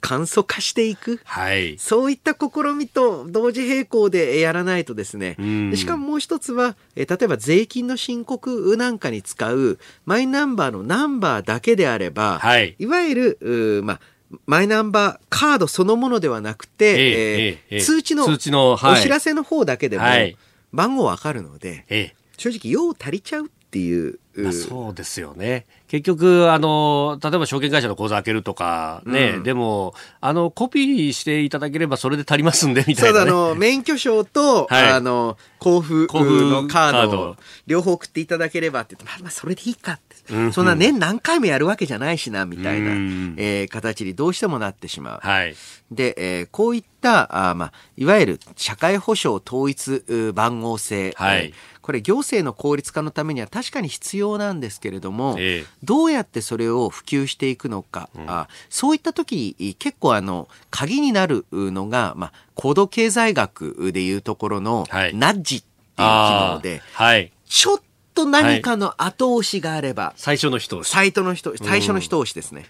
[0.01, 1.21] 簡素化していく。
[1.25, 1.79] はい。
[1.79, 12.77] そういった試みと同時並行でやらないとですね、うんでしかももう一つは、え例えば税金の申告なんかに使うマイナンバーのナンバーだけであれば、はい。
[12.79, 14.01] いわゆる、まあ、
[14.47, 20.37] マイナンバーカードそのものではなくて、えええーええええ通知の通知のおはい知らせの方だけでもはい
[20.73, 22.15] 番号わかるので、ええ。
[22.37, 24.19] 正直用足りちゃうっていう。
[24.39, 25.65] まあ、そうですよね。
[25.89, 33.31] 結局、あの、例えば証券会社の口座開けるとかね、うんでも、あの、コピーしていただければそれで足りますんで、みたそだ、いうな、ね。
[33.31, 40.17] あの、免許証と、はいあの、交付交付のカード両方送っていただければって言って、まあ、まあ、それでいいかって。
[40.29, 45.21] うんそんな年何回もやるわけじゃないしな、みたいな、うんえー形にどうしてもなってしまう。
[45.23, 45.55] はい。
[45.91, 51.53] で、えーこういった、あーまあ、いわゆる社会保障統一う番号制、はいえー
[51.87, 55.67] これ行政の効率化のためには確かに必要なんですけれども、ええ。
[55.85, 65.15] どうやってそれを普及していくのか、あそういった時に結構あの鍵になるのが、まあ、高度経済学でいうところのはい。
[65.15, 67.31] ナッジっていう機能で、はい。
[67.49, 67.81] ちょっ
[68.17, 72.67] と何かの後押しがあれば、最初の人をサイトの人、最初の一押しですね。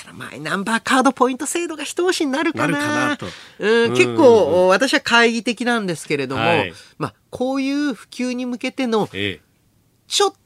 [0.00, 2.78] ただマイナンバーカードポイント制度が一押しになるかな。
[2.78, 3.26] なるか
[3.58, 6.72] うん、結構、私は懐疑的なんですけれども、はい。
[6.98, 9.48] まあ、こういう普及に向けての、ええ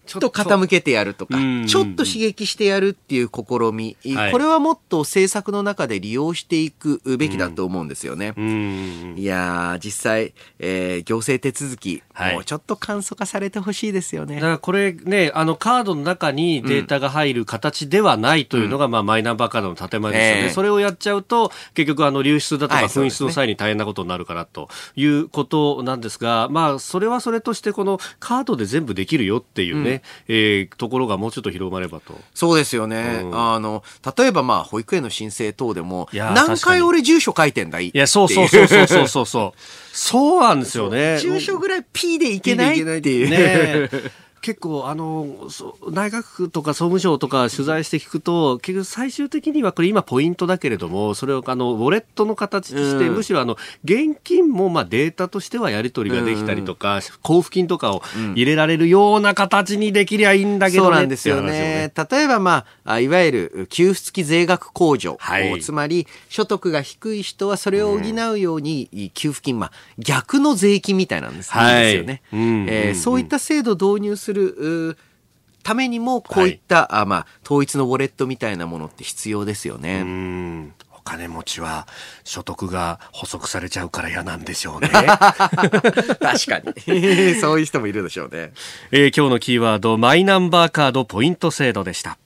[0.07, 1.66] ちょっと傾けてやるとか、うん。
[1.66, 4.32] ちょっと刺激してやるっていう試み、はい。
[4.32, 8.34] これはもっと政策の中で利用していくべきだと思うんですよね。
[8.36, 9.14] うん。
[9.16, 12.34] いやー、実際、えー行政手続き、はい。
[12.34, 14.36] もうちょっと簡素化されてほしいですよね。
[14.36, 14.48] だか。
[14.48, 20.42] らこれね、あのカードの中にデータが入る形ではないというのが、まあマイナンバーカードの建前ですよね。
[20.42, 20.50] ええ。
[20.50, 29.91] それをやっちゃうと、結局あの流出だとか紛失の際に大変なことになるからということなんですが、まあそれはそれとしてこのカードで全部できるよっていうね、
[30.28, 32.18] えーところがもうちょっと広まればと。
[32.34, 33.20] そうですよね。
[33.22, 33.82] うんあの、
[34.16, 39.61] 例えばまあ、保育園の申請等でも、何回俺住所書いてんだいいや、そうそうそうそうそうそうそう。
[39.93, 41.18] そうなんですよね。
[41.18, 43.30] 住所ぐらい P でいけないっていう。
[43.30, 44.11] ねえ
[44.43, 45.24] 結構あの
[45.90, 53.14] 内閣府とか総務省とか取材して聞くと結局最終的にはこれ今ポイントだけれどもそれをあのウォレットの形として、うん。
[53.14, 58.03] むしろあの現金もまあデータとしてはやり取りができたりとか、交付金とかを
[58.34, 60.88] 入れられるような形にできりゃいいんだけどね。
[60.88, 61.93] そうなんですよっていう話をね。
[62.11, 65.61] 例えば、まあ、あいわゆる給付付き税額控除、はい。
[65.61, 71.82] つまり所得が低い人はそれを補うように、給付金、まあ、逆の税金みたいなんです,、はい。
[71.84, 72.66] ですよね、うんうんうん。
[72.68, 74.96] えーそういった制度を導入するう
[75.62, 80.00] ためにも、こういった、あまあ、統一のウォレットみたいなものって必要ですよね。
[80.00, 81.88] うんお金持ちは
[82.22, 84.88] 所得が補足されちゃうから嫌なんでしょうね。
[84.88, 87.34] 確かに。
[87.40, 88.52] そういう人もいるでしょうね。
[88.92, 92.18] えー今日のキーワード、マイナンバーカードポイント制度でした。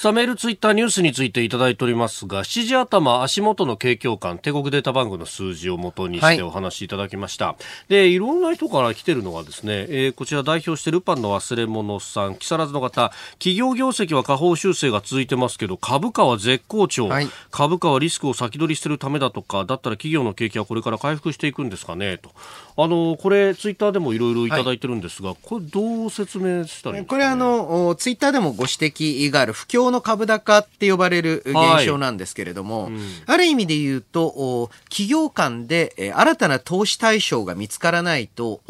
[0.00, 7.54] さあ、メール、ツイッター、ニュースについていただいておりますが、7時頭、足元の景況感、帝国データバンクの数字を元にはいしてお話しいただきました。
[7.88, 17.06] で、いろんな人から来てるのがですね、えーこちら代表してルパンの忘れ物さん、木更津の方、企業業績は下方修正が続いてますけど、株価は絶好調。
[17.08, 22.30] はい株価はリスクを先取りしてるためだとか、だったら企業の景気はこれから回復していくんですかね、と。
[22.78, 32.90] あの、これ、ツイッターでもいろいろいただいてるんですが、これどう説明したらいいんですか、ね、これあの、おツイッターでもご指摘がある不況の株高って呼ばれる現象なんですけれども、
[33.26, 38.60] ある意味で言うと、お企業間でえー新たな投資対象が見つからないと、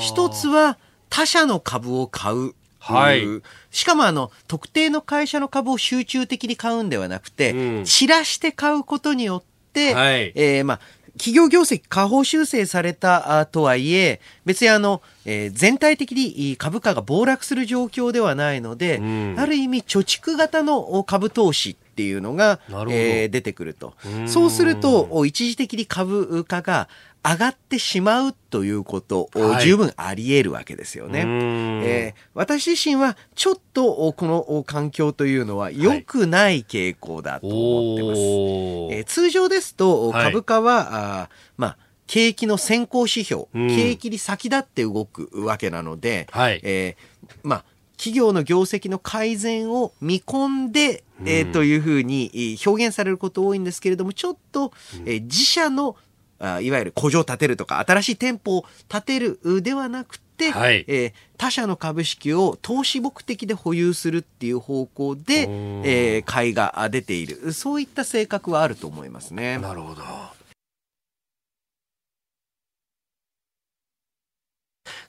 [0.00, 0.78] 一つは
[1.10, 2.54] 他社の株を買う。
[2.78, 3.24] はい。
[3.24, 7.84] うんしかもあの、特定の会社の株を集中的に買うんではなくて、うん。
[7.84, 9.42] 散らして買うことによっ
[9.72, 10.32] て、はい。
[10.34, 10.80] えーまあ、
[11.18, 19.34] 企業業績下方修正されたあとはいえ、別にあの、えー全体的に株価が暴落する状況ではないので、うん。
[19.36, 23.94] ある意味貯蓄型の株投資っていうのがえー出てくると。
[24.08, 24.28] ん。
[24.28, 26.88] そうすると、お一時的に株価が
[27.24, 29.64] 上がってしまうということ、おはい。
[29.64, 31.22] 十分あり得るわけですよね。
[31.22, 31.82] うん。
[31.84, 38.18] えー私自身はちょっとおこのお環境というのは良くない傾向だと思ってます。
[38.20, 38.94] おー。
[38.96, 40.24] えー通常ですとはい。
[40.26, 43.68] 株価は、あーまあ景気の先行指標、うん。
[43.68, 46.60] 景気に先立って動くわけなので、はい。
[46.62, 47.64] えーまあ
[47.98, 54.72] 企業の業績の改善を見込んで、えーうんというふうにえー表現されること多いんですけれども、ちょっと、
[55.04, 55.96] えー自社の
[56.38, 65.48] あいわゆる工場を建てるとか、新しい店舗を建てるうではなくて、はいえー他社の株式を投資目的で保有するっていう方向で
[65.84, 67.52] えー買いが出ている。
[67.52, 69.58] そういった性格はあると思いますね。
[69.58, 70.02] なるほど。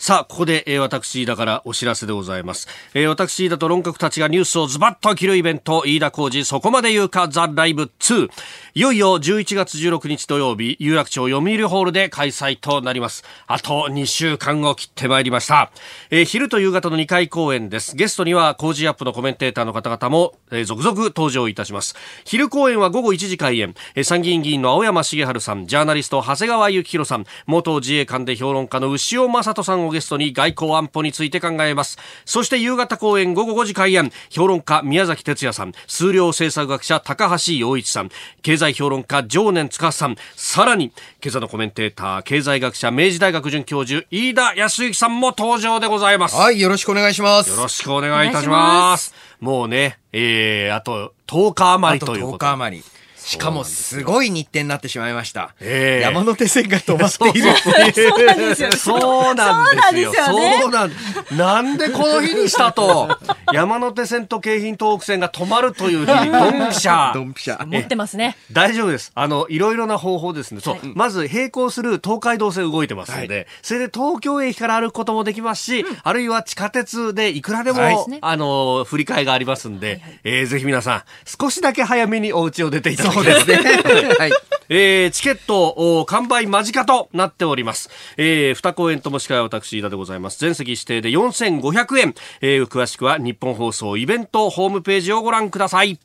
[0.01, 2.69] さあ、ここで、えー私、だからお知らせでございます。
[2.93, 8.29] えー私、飯田と論客たちがニュースをズバッと切るイベント、飯田浩二、そこまで言うか、ザ・ライブ2。
[8.75, 13.25] いよいよ11月16日土曜日、有楽町読売ホールで開催となります。
[13.45, 15.69] あと2週間を切ってまいりました。
[16.11, 17.97] えー昼と夕方の2回公演です。
[17.97, 21.97] ゲストには、工事アップのコメンテーターの方々も、えー続々登場いたします。
[22.23, 23.75] 昼公演は午後1時開演。
[23.95, 31.97] えー参議院議員の青山茂春さん、ジャーナリスト長谷川幸宏さん、元自衛官で評論家の牛尾正人さんをゲストに外交安保について考えます。
[32.25, 38.09] そして夕方公演午後5時開演、評論家宮崎哲也さん、数量政策学者高橋洋一さん、
[38.41, 40.91] 経済評論家常年塚さん、さらに、
[41.23, 46.35] 今朝のコメンテーター、経済学者明治大学准教授、飯田康之さんも登場でございます。
[46.35, 47.49] はい、よろしくお願いします。
[47.49, 49.13] よろしくお願いいたします。
[49.39, 52.83] もうね、えー、あと10日余りということあと10日余り。
[53.29, 55.53] しかもすごい日程になってしまいました。
[55.61, 57.53] ええ山手線が止まっている。
[57.55, 60.11] そうなんですよそうなんですよ。
[60.25, 63.09] そうなんですよなんでこの日にしたと、
[63.53, 67.13] 山手線と京浜東北線が止まるという日に ドンピシャ。
[67.13, 67.65] ドンピシャ。
[67.67, 68.37] 持ってますね。
[68.51, 69.11] 大丈夫です。
[69.15, 70.61] あの、いろいろな方法ですね。
[70.61, 70.77] そう。
[70.95, 84.15] まず、並行する東海道線動いてますので、それで東京駅から歩くこともできますし、あるいは地下鉄でいくらでも、はいあの、振り替えがありますんで、えーぜひ皆さん、少しだけ早めにお家を出ていただきたいそうですね。
[84.17, 84.31] はい。
[84.69, 87.89] えーチケットお完売間近となっております。
[88.17, 90.39] えー、二公演とも司会は私、飯田でございます。
[90.39, 92.15] 全席指定で4500円。
[92.41, 95.99] えー詳しくは日本放送イベントホームページをご覧ください。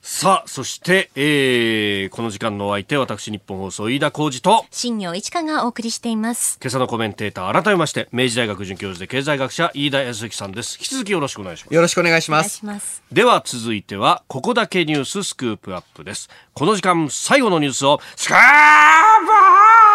[0.00, 6.58] さあ、そして、えー、この時間のお相手、私、日本放送、飯田浩二と、新業一華がお送りしています。
[6.62, 10.78] 今朝のコメンテーター、改めまして、明治大学准教授で経済学者、飯田康之さんです。
[10.80, 11.74] 引き続きよろしくお願いします。
[11.74, 12.56] よろしくお願いします。
[12.56, 13.02] します。
[13.12, 16.30] では続いては、ここだけニューススクープアップです。
[16.54, 19.87] この時間、最後のニュースを、スクープアップ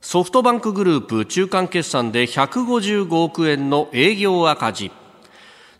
[0.00, 4.92] ソフトバンクグループ中間決算で155億円の営業赤字。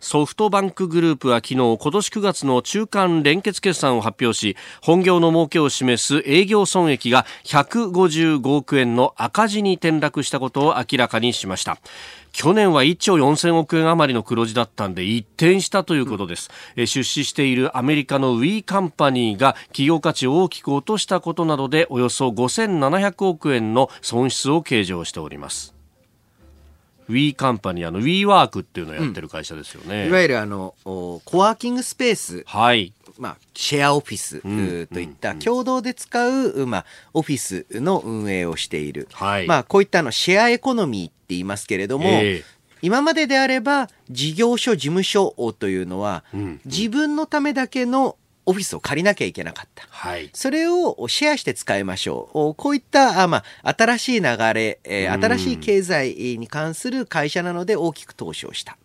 [0.01, 11.79] ソフトバンクグループは昨日今年9月の中間連結決算を発表し本業の儲けを示す営業損益が155億円の赤字に転落したことを明らかにしました
[12.31, 25.79] 去年は1兆4000億円余りの黒字だったんで一転したということです、え出資しているアメリカのウィーカンパニーが企業価値を大きく落としたことなどでおよそ5700億円の損失を計上しております
[27.09, 30.07] ウィーカンパニー、あの、ウィーワークっていうのをやってる会社ですよね。
[30.07, 32.93] いわゆるあの、おコワーキングスペース、はい。
[33.19, 39.09] まあ、シェアオフィスんうといった共同で使う、まあ、オフィスの運営をしている。
[39.11, 48.15] はいまあ、こういったあのシェアエコノミーって言いますけれども、ええ今までであれば事業所事務所というのは、ん自分のためだけの
[48.45, 49.85] オフィスを借りなきゃいけなかった。
[49.89, 50.29] はい。
[50.33, 52.39] それをシェアして使いましょう。
[52.39, 58.77] おこういった、あまあ、新しい流れ、えーうん新しい経済に関する会社なので大きく投資をした。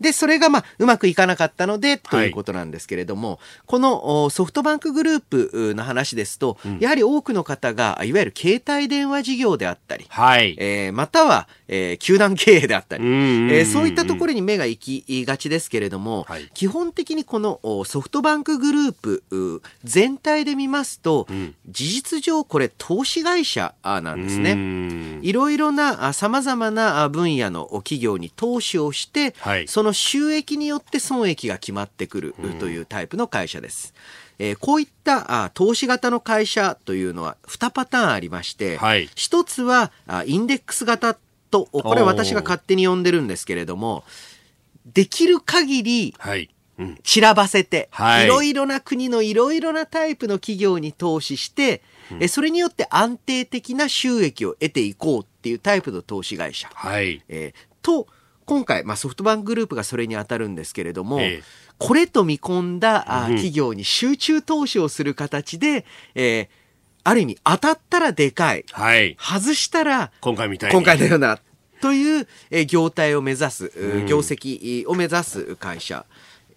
[0.00, 10.56] で、それがまあ、うまくいかなかったので、ということなんですけれども、このおソフトバンクグループの話ですと、やはり多くの方が、いわゆる携帯電話事業であったり、はい。
[10.58, 16.50] えーまたは、えー球団経営であったり、うんうんうんえーそういったところに目が行きがちですけれども、はい。
[16.54, 21.54] 基本的にこのおソフトバンクグループう全体で見ますと、ん。
[21.68, 24.54] 事実上これ投資会社あなんですうね。
[24.54, 25.20] ん。
[25.22, 29.68] いろいろなさまざまなあ分野の企業に投資をして、はい。
[29.68, 33.94] その収益によって損益が決まってくるというタイプの会社です。
[34.38, 41.16] えーこういったあ投資型の会社というのは2パターンありまして、はい一つはあインデックス型
[41.50, 44.04] とこれ私が勝手に呼んでるんですけれども
[44.86, 46.48] できる限りはい。
[46.78, 46.98] うん。
[47.04, 51.82] 散らばせて、はいいろいろな国のいろいろなタイプの企業に投資して、
[52.18, 56.70] えそれによって安定的な収益を得ていこうっていうタイプの投資会社。
[56.72, 57.22] はい。
[57.28, 58.06] えーと
[58.50, 61.42] 今回、まあ、ソフトバンクグループがそれに当たるんですけれども、ええ
[61.78, 66.48] これと見込んだあうん企業に集中投資をする形で、えー
[67.02, 69.16] ある意味当たったらでかいはい。
[69.18, 70.76] 外したら今回みたいに。
[70.76, 71.38] 今回のような
[71.80, 76.04] という、えー業態を目指す、うん業績を目指す会社。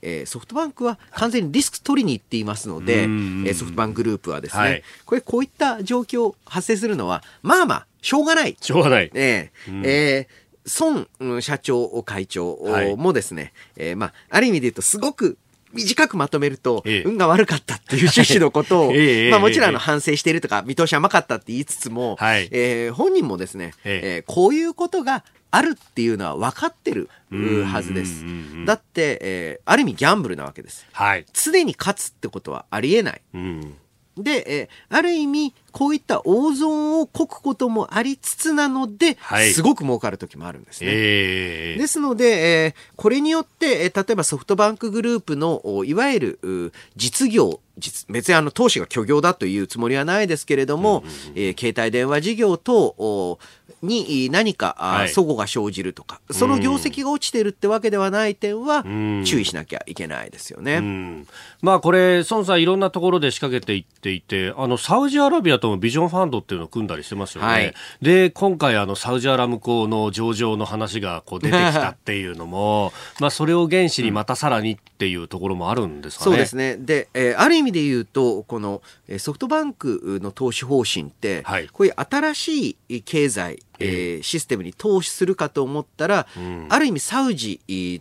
[0.02, 3.08] えーソフトバンクは完全にリスク取りに行っていますので、
[3.46, 9.10] えソフトバンクグループはですね、はいこれこういった状況発生するのはまあまあしょうがないしょうがない。
[9.14, 10.43] ええうんえー
[10.80, 15.38] 孫うん社長会長はいもですね、えーまあ、ある意味で言うとすごく
[15.74, 28.24] 短くまとめると、ええ運が悪かったっていう趣旨のことを、 ええまあもちろん反省しているとか、見通し甘かったって言いつつも、はいえー本人もですね、えええーこういうことがあるっていうのは分かってるうんはずです。
[28.66, 30.86] だって、えーある意味ギャンブルなわけです。
[30.92, 31.26] はい。
[31.34, 33.22] 常に勝つってことはありえない。
[33.34, 33.76] うん。
[34.18, 39.52] で、えーある意味、こういった大損をこくこともありつつなので、はい。
[39.54, 40.88] すごく儲かる時もあるんですね。
[40.92, 51.04] ええですので、えーこれによって、えー例えばソフトバンクグループの、おいわゆるう実業、実別にあの投資が虚業だというつもりはないですけれども、
[51.36, 53.40] えー携帯電話事業等お
[53.84, 60.78] に何か、あはい齟齬が生じるとか、その業績が落ちてるってわけではない点はん注意しなきゃいけないですよね。
[60.78, 61.28] うん
[61.62, 67.48] まあこれ、孫さん、いろんなところで仕掛けていっていて、あのサウジアラビアともビジョンファンドっていうのを組んだりしてますよね。
[67.48, 76.32] はいで、今回、あのサウジアラムコの上場の話がこう出てきたっていうのも、まあそれを原資にまたさらにっていうところもあるんですかね。
[76.32, 76.78] そうですね。
[76.78, 86.28] で、えーある意味で言うと、このえーソフトバンクの投資方針って、はいこういう新しい経済えーシステムに投資するかと思ったら、
[86.70, 87.60] ある意味サウジ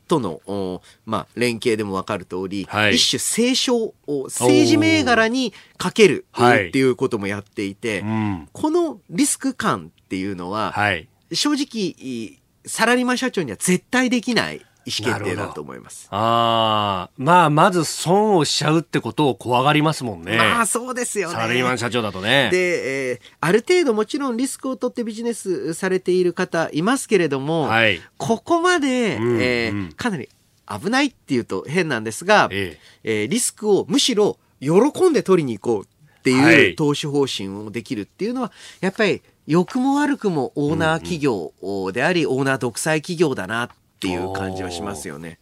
[0.08, 2.96] との、おまあ、連携でも分かる通り、はい。
[2.96, 6.68] 一種政商を政治銘柄にかけるはい。
[6.68, 8.48] っていうこともやっていて、うん。
[8.52, 11.08] このリスク感っていうのは、はい。
[11.32, 16.09] 正直サラリーマン社長には絶対できない意思決定だと思います。
[16.11, 20.37] ああ、まあ、まず損をしちゃうってことを怖がりますもんね。
[20.37, 21.35] まあそうですよね。
[21.35, 22.49] サラリーマン社長だとね。
[22.51, 28.01] で、えーある程度もちろんリスクを取ってビジネスされている方いますけれども、はい。
[28.16, 30.28] ここまで、うんえーうんかなり
[30.66, 34.70] 危ないっていうと変なんですが、ええーリスクをむしろ喜
[35.11, 41.53] んで取りに行こうってはいいう投資方針をできるっていうのは、やっぱり良くも悪くもオーナー企業
[41.93, 43.68] であり、オーナー独裁企業だなっ
[44.03, 45.38] ていう感じはしますよね。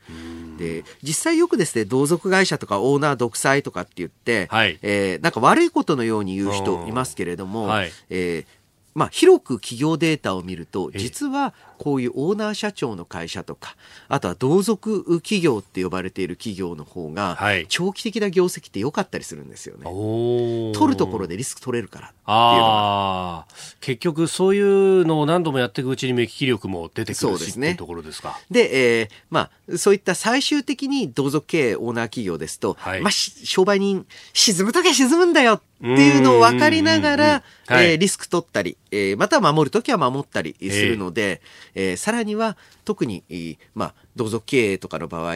[0.59, 4.79] で実際よくですね同族会社とかオーナー独裁とかって言って、はい。
[4.83, 7.93] えーなんか悪いことのように言う人いますけれども、はい。
[8.11, 8.61] えー
[8.93, 10.99] まあ、広く企業データを見るとええ。
[10.99, 13.75] 実はこういうオーナー社長の会社とか
[14.11, 17.65] あとは同族企業って呼ばれている企業の方がはい。
[17.71, 19.85] 長期的な業績って良かったりするんですよね。
[19.85, 23.47] 取るところでリスク取れるからっていうのが。
[23.81, 27.69] 結局そういうのを何度もやっていくうちに目利き力も出てくるそうですね。
[27.69, 28.39] しっていうところですか。
[28.51, 33.01] で、えーまあ、そういった最終的に同族経営オーナー企業ですと、はい。
[33.01, 34.05] まあ、し商売人、
[34.35, 41.41] 沈むときは沈むんだよっていうのを分かりながら、はいえーリスク取ったり、えーまたは守るときは守ったりするので、
[41.75, 45.35] えーさらには特に、えーまあ、同族経営とかの場合、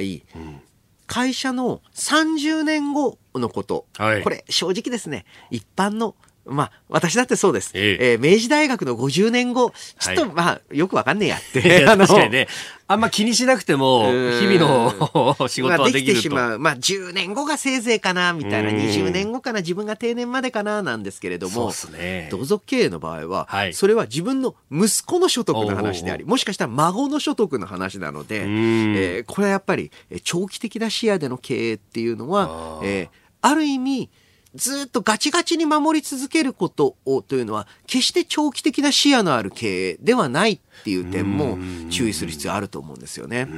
[1.07, 4.23] 会社の30年後のこと、はい。
[4.23, 6.15] これ正直ですね、一般の
[6.47, 7.71] まあ、私だってそうです。
[7.75, 11.85] えええー明治大学の50年後、ちょっと、はいまあ、よくわかんねえやっいて。
[11.87, 12.49] 確かにね。
[12.87, 16.17] あんま気にしなくても、うん日々の 仕事まあできはできると。
[16.17, 16.59] てしまう。
[16.59, 18.69] まあ、10年後がせいぜいかな、みたいな。
[18.69, 21.71] うん20年後かな、自分が定年までかな、なんですけれどそうも。
[21.71, 22.29] ですね。
[22.31, 34.11] 同族経営の場合は、はいそれは自分の息子の所得の話であり、おうもしかしたら孫の所得の話なので、えんーこれはやっぱりえー長期的な視野での経営っていうのはえーある意味、
[34.55, 41.59] ずっとガチガチに守り続けることをというのは、決して長期的な視野のある経営ではないっていう点も
[41.91, 43.49] 注意する必要あると思うんですよね。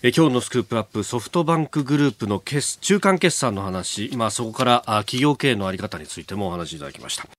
[0.00, 7.37] え今日のスクープアップソフトバンクグループの決中間決算の話、まあ、そこからあ企業経営の在り方についてもお話しいただきました。